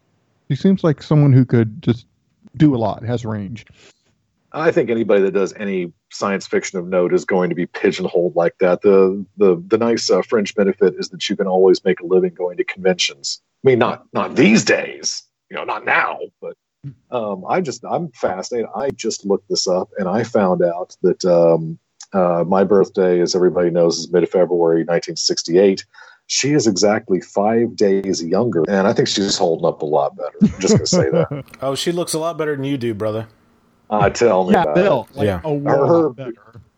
She 0.48 0.56
seems 0.56 0.84
like 0.84 1.02
someone 1.02 1.32
who 1.32 1.44
could 1.44 1.82
just 1.82 2.06
do 2.56 2.74
a 2.74 2.78
lot, 2.78 3.02
has 3.04 3.24
range. 3.24 3.66
I 4.52 4.70
think 4.70 4.88
anybody 4.88 5.22
that 5.22 5.32
does 5.32 5.52
any 5.54 5.92
science 6.12 6.46
fiction 6.46 6.78
of 6.78 6.86
note 6.86 7.12
is 7.12 7.24
going 7.24 7.50
to 7.50 7.56
be 7.56 7.66
pigeonholed 7.66 8.36
like 8.36 8.56
that. 8.60 8.82
The 8.82 9.24
the 9.36 9.62
the 9.66 9.78
nice 9.78 10.08
uh, 10.10 10.22
fringe 10.22 10.54
benefit 10.54 10.94
is 10.96 11.08
that 11.08 11.28
you 11.28 11.36
can 11.36 11.48
always 11.48 11.84
make 11.84 12.00
a 12.00 12.06
living 12.06 12.34
going 12.34 12.56
to 12.58 12.64
conventions. 12.64 13.40
I 13.64 13.70
mean, 13.70 13.80
not 13.80 14.06
not 14.12 14.36
these 14.36 14.64
days, 14.64 15.24
you 15.50 15.56
know, 15.56 15.64
not 15.64 15.84
now, 15.84 16.20
but 16.40 16.56
um, 17.10 17.44
I 17.48 17.60
just 17.60 17.84
I'm 17.84 18.10
fascinated. 18.12 18.70
I 18.76 18.90
just 18.90 19.24
looked 19.24 19.48
this 19.48 19.66
up 19.66 19.88
and 19.98 20.08
I 20.08 20.22
found 20.22 20.62
out 20.62 20.96
that 21.02 21.24
um, 21.24 21.78
uh, 22.12 22.44
my 22.46 22.62
birthday, 22.62 23.20
as 23.20 23.34
everybody 23.34 23.70
knows, 23.70 23.98
is 23.98 24.12
mid 24.12 24.28
February 24.28 24.82
1968. 24.82 25.84
She 26.26 26.52
is 26.52 26.66
exactly 26.66 27.20
five 27.20 27.76
days 27.76 28.22
younger, 28.24 28.64
and 28.68 28.86
I 28.86 28.92
think 28.94 29.08
she's 29.08 29.36
holding 29.36 29.66
up 29.66 29.82
a 29.82 29.84
lot 29.84 30.16
better. 30.16 30.32
I'm 30.42 30.58
just 30.60 30.74
gonna 30.74 30.86
say 30.86 31.10
that. 31.10 31.44
Oh, 31.62 31.74
she 31.74 31.92
looks 31.92 32.14
a 32.14 32.18
lot 32.18 32.38
better 32.38 32.56
than 32.56 32.64
you 32.64 32.78
do, 32.78 32.94
brother. 32.94 33.28
Uh, 33.90 34.08
tell 34.08 34.44
me 34.46 34.52
Yeah, 34.54 34.62
about 34.62 34.74
Bill. 34.74 35.08
it. 35.10 35.16
Like, 35.18 35.26
Yeah. 35.26 35.40
a 35.44 35.48
Her- 35.60 36.02
lot 36.02 36.16
better. 36.16 36.32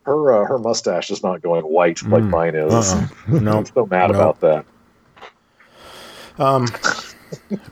her 0.05 0.43
uh, 0.43 0.47
her 0.47 0.59
mustache 0.59 1.11
is 1.13 1.23
not 1.23 1.43
going 1.43 1.63
white 1.65 2.03
like 2.03 2.23
Mm. 2.25 2.31
mine 2.31 2.55
is. 2.57 2.73
Uh-uh. 2.93 3.39
No, 3.39 3.53
I'm 3.59 3.67
so 3.67 3.87
mad 3.87 4.11
no. 4.11 4.17
about 4.19 4.41
that. 4.41 4.65
Um, 6.39 6.67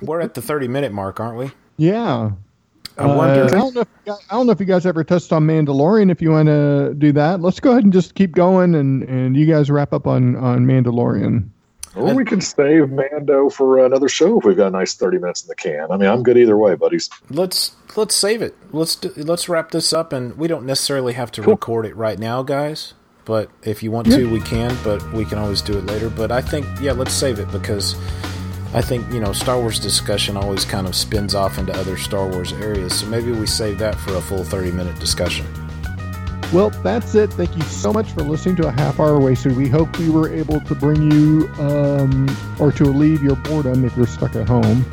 we're 0.00 0.20
at 0.20 0.34
the 0.34 0.42
thirty 0.42 0.68
minute 0.68 0.92
mark, 0.92 1.20
aren't 1.20 1.38
we? 1.38 1.50
Yeah. 1.76 2.30
I 2.96 3.06
wonder. 3.06 3.42
Uh, 3.42 3.46
I 3.46 3.50
don't 3.50 3.74
know. 3.74 3.80
If, 3.80 3.88
you 4.06 4.12
guys- 4.12 4.20
I 4.30 4.34
don't 4.34 4.46
know 4.46 4.52
if 4.52 4.60
you 4.60 4.66
guys 4.66 4.86
ever 4.86 5.02
touched 5.02 5.32
on 5.32 5.44
Mandalorian. 5.46 6.10
If 6.12 6.22
you 6.22 6.30
want 6.30 6.46
to 6.46 6.94
do 6.96 7.10
that, 7.12 7.40
let's 7.40 7.58
go 7.58 7.72
ahead 7.72 7.82
and 7.82 7.92
just 7.92 8.14
keep 8.14 8.32
going, 8.32 8.76
and 8.76 9.02
and 9.02 9.36
you 9.36 9.46
guys 9.46 9.70
wrap 9.70 9.92
up 9.92 10.06
on 10.06 10.36
on 10.36 10.64
Mandalorian. 10.66 11.48
Or 11.96 12.14
we 12.14 12.24
can 12.24 12.40
save 12.40 12.90
Mando 12.90 13.48
for 13.48 13.84
another 13.84 14.08
show 14.08 14.38
if 14.38 14.44
we've 14.44 14.56
got 14.56 14.68
a 14.68 14.70
nice 14.70 14.94
thirty 14.94 15.18
minutes 15.18 15.42
in 15.42 15.48
the 15.48 15.54
can. 15.54 15.90
I 15.90 15.96
mean, 15.96 16.08
I'm 16.08 16.22
good 16.22 16.36
either 16.36 16.56
way, 16.56 16.74
buddies. 16.74 17.08
let's 17.30 17.76
let's 17.96 18.14
save 18.14 18.42
it. 18.42 18.56
Let's 18.72 18.96
do, 18.96 19.12
let's 19.16 19.48
wrap 19.48 19.70
this 19.70 19.92
up, 19.92 20.12
and 20.12 20.36
we 20.36 20.48
don't 20.48 20.66
necessarily 20.66 21.12
have 21.12 21.30
to 21.32 21.42
record 21.42 21.86
it 21.86 21.96
right 21.96 22.18
now, 22.18 22.42
guys. 22.42 22.94
But 23.24 23.50
if 23.62 23.82
you 23.82 23.90
want 23.90 24.10
to, 24.10 24.30
we 24.30 24.40
can. 24.40 24.76
But 24.82 25.12
we 25.12 25.24
can 25.24 25.38
always 25.38 25.62
do 25.62 25.78
it 25.78 25.86
later. 25.86 26.10
But 26.10 26.32
I 26.32 26.40
think 26.40 26.66
yeah, 26.80 26.92
let's 26.92 27.14
save 27.14 27.38
it 27.38 27.50
because 27.52 27.94
I 28.74 28.82
think 28.82 29.10
you 29.12 29.20
know 29.20 29.32
Star 29.32 29.58
Wars 29.58 29.78
discussion 29.78 30.36
always 30.36 30.64
kind 30.64 30.86
of 30.86 30.94
spins 30.96 31.34
off 31.34 31.58
into 31.58 31.72
other 31.72 31.96
Star 31.96 32.28
Wars 32.28 32.52
areas. 32.54 33.00
So 33.00 33.06
maybe 33.06 33.30
we 33.30 33.46
save 33.46 33.78
that 33.78 33.94
for 33.94 34.14
a 34.16 34.20
full 34.20 34.44
thirty 34.44 34.72
minute 34.72 34.98
discussion. 34.98 35.46
Well, 36.54 36.70
that's 36.70 37.16
it. 37.16 37.32
Thank 37.32 37.56
you 37.56 37.64
so 37.64 37.92
much 37.92 38.12
for 38.12 38.22
listening 38.22 38.54
to 38.56 38.68
a 38.68 38.70
half 38.70 39.00
hour 39.00 39.18
wasted. 39.18 39.56
We 39.56 39.68
hope 39.68 39.98
we 39.98 40.08
were 40.08 40.32
able 40.32 40.60
to 40.60 40.74
bring 40.76 41.10
you 41.10 41.48
um, 41.58 42.28
or 42.60 42.70
to 42.70 42.84
relieve 42.84 43.24
your 43.24 43.34
boredom 43.34 43.84
if 43.84 43.96
you're 43.96 44.06
stuck 44.06 44.36
at 44.36 44.46
home 44.46 44.84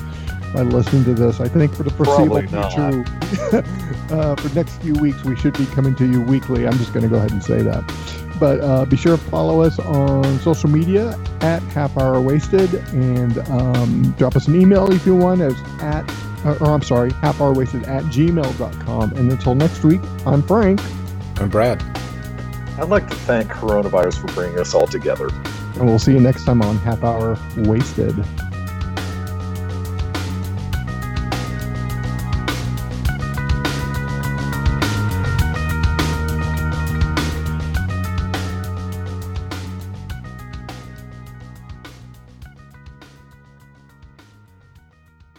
by 0.55 0.63
listening 0.63 1.03
to 1.03 1.13
this. 1.13 1.39
I 1.39 1.47
think 1.47 1.75
for 1.75 1.83
the 1.83 1.91
foreseeable 1.91 2.41
future, 2.41 3.05
uh, 4.11 4.35
for 4.37 4.55
next 4.55 4.81
few 4.81 4.95
weeks, 4.95 5.23
we 5.23 5.35
should 5.35 5.55
be 5.55 5.67
coming 5.67 5.93
to 5.97 6.05
you 6.07 6.21
weekly. 6.21 6.65
I'm 6.65 6.79
just 6.79 6.93
going 6.93 7.03
to 7.03 7.09
go 7.09 7.17
ahead 7.17 7.31
and 7.31 7.43
say 7.43 7.61
that. 7.61 7.83
But 8.39 8.59
uh, 8.61 8.85
be 8.85 8.97
sure 8.97 9.15
to 9.15 9.23
follow 9.25 9.61
us 9.61 9.77
on 9.77 10.39
social 10.39 10.67
media 10.67 11.15
at 11.41 11.61
half 11.61 11.95
hour 11.95 12.19
wasted 12.19 12.73
and 12.91 13.37
um, 13.49 14.15
drop 14.17 14.35
us 14.35 14.47
an 14.47 14.59
email 14.59 14.91
if 14.91 15.05
you 15.05 15.15
want 15.15 15.41
as 15.41 15.53
at 15.79 16.11
or, 16.43 16.57
or 16.57 16.71
I'm 16.71 16.81
sorry, 16.81 17.11
half 17.13 17.39
hour 17.39 17.53
wasted 17.53 17.83
at 17.83 18.03
gmail.com. 18.05 19.13
And 19.13 19.31
until 19.31 19.53
next 19.53 19.83
week, 19.83 20.01
I'm 20.25 20.41
Frank. 20.41 20.81
And 21.39 21.51
Brad. 21.51 21.81
I'd 22.77 22.89
like 22.89 23.07
to 23.09 23.15
thank 23.15 23.49
coronavirus 23.49 24.21
for 24.21 24.27
bringing 24.33 24.59
us 24.59 24.73
all 24.73 24.87
together. 24.87 25.29
And 25.75 25.85
we'll 25.85 25.99
see 25.99 26.13
you 26.13 26.19
next 26.19 26.45
time 26.45 26.61
on 26.61 26.77
Half 26.77 27.03
Hour 27.03 27.37
Wasted. 27.57 28.15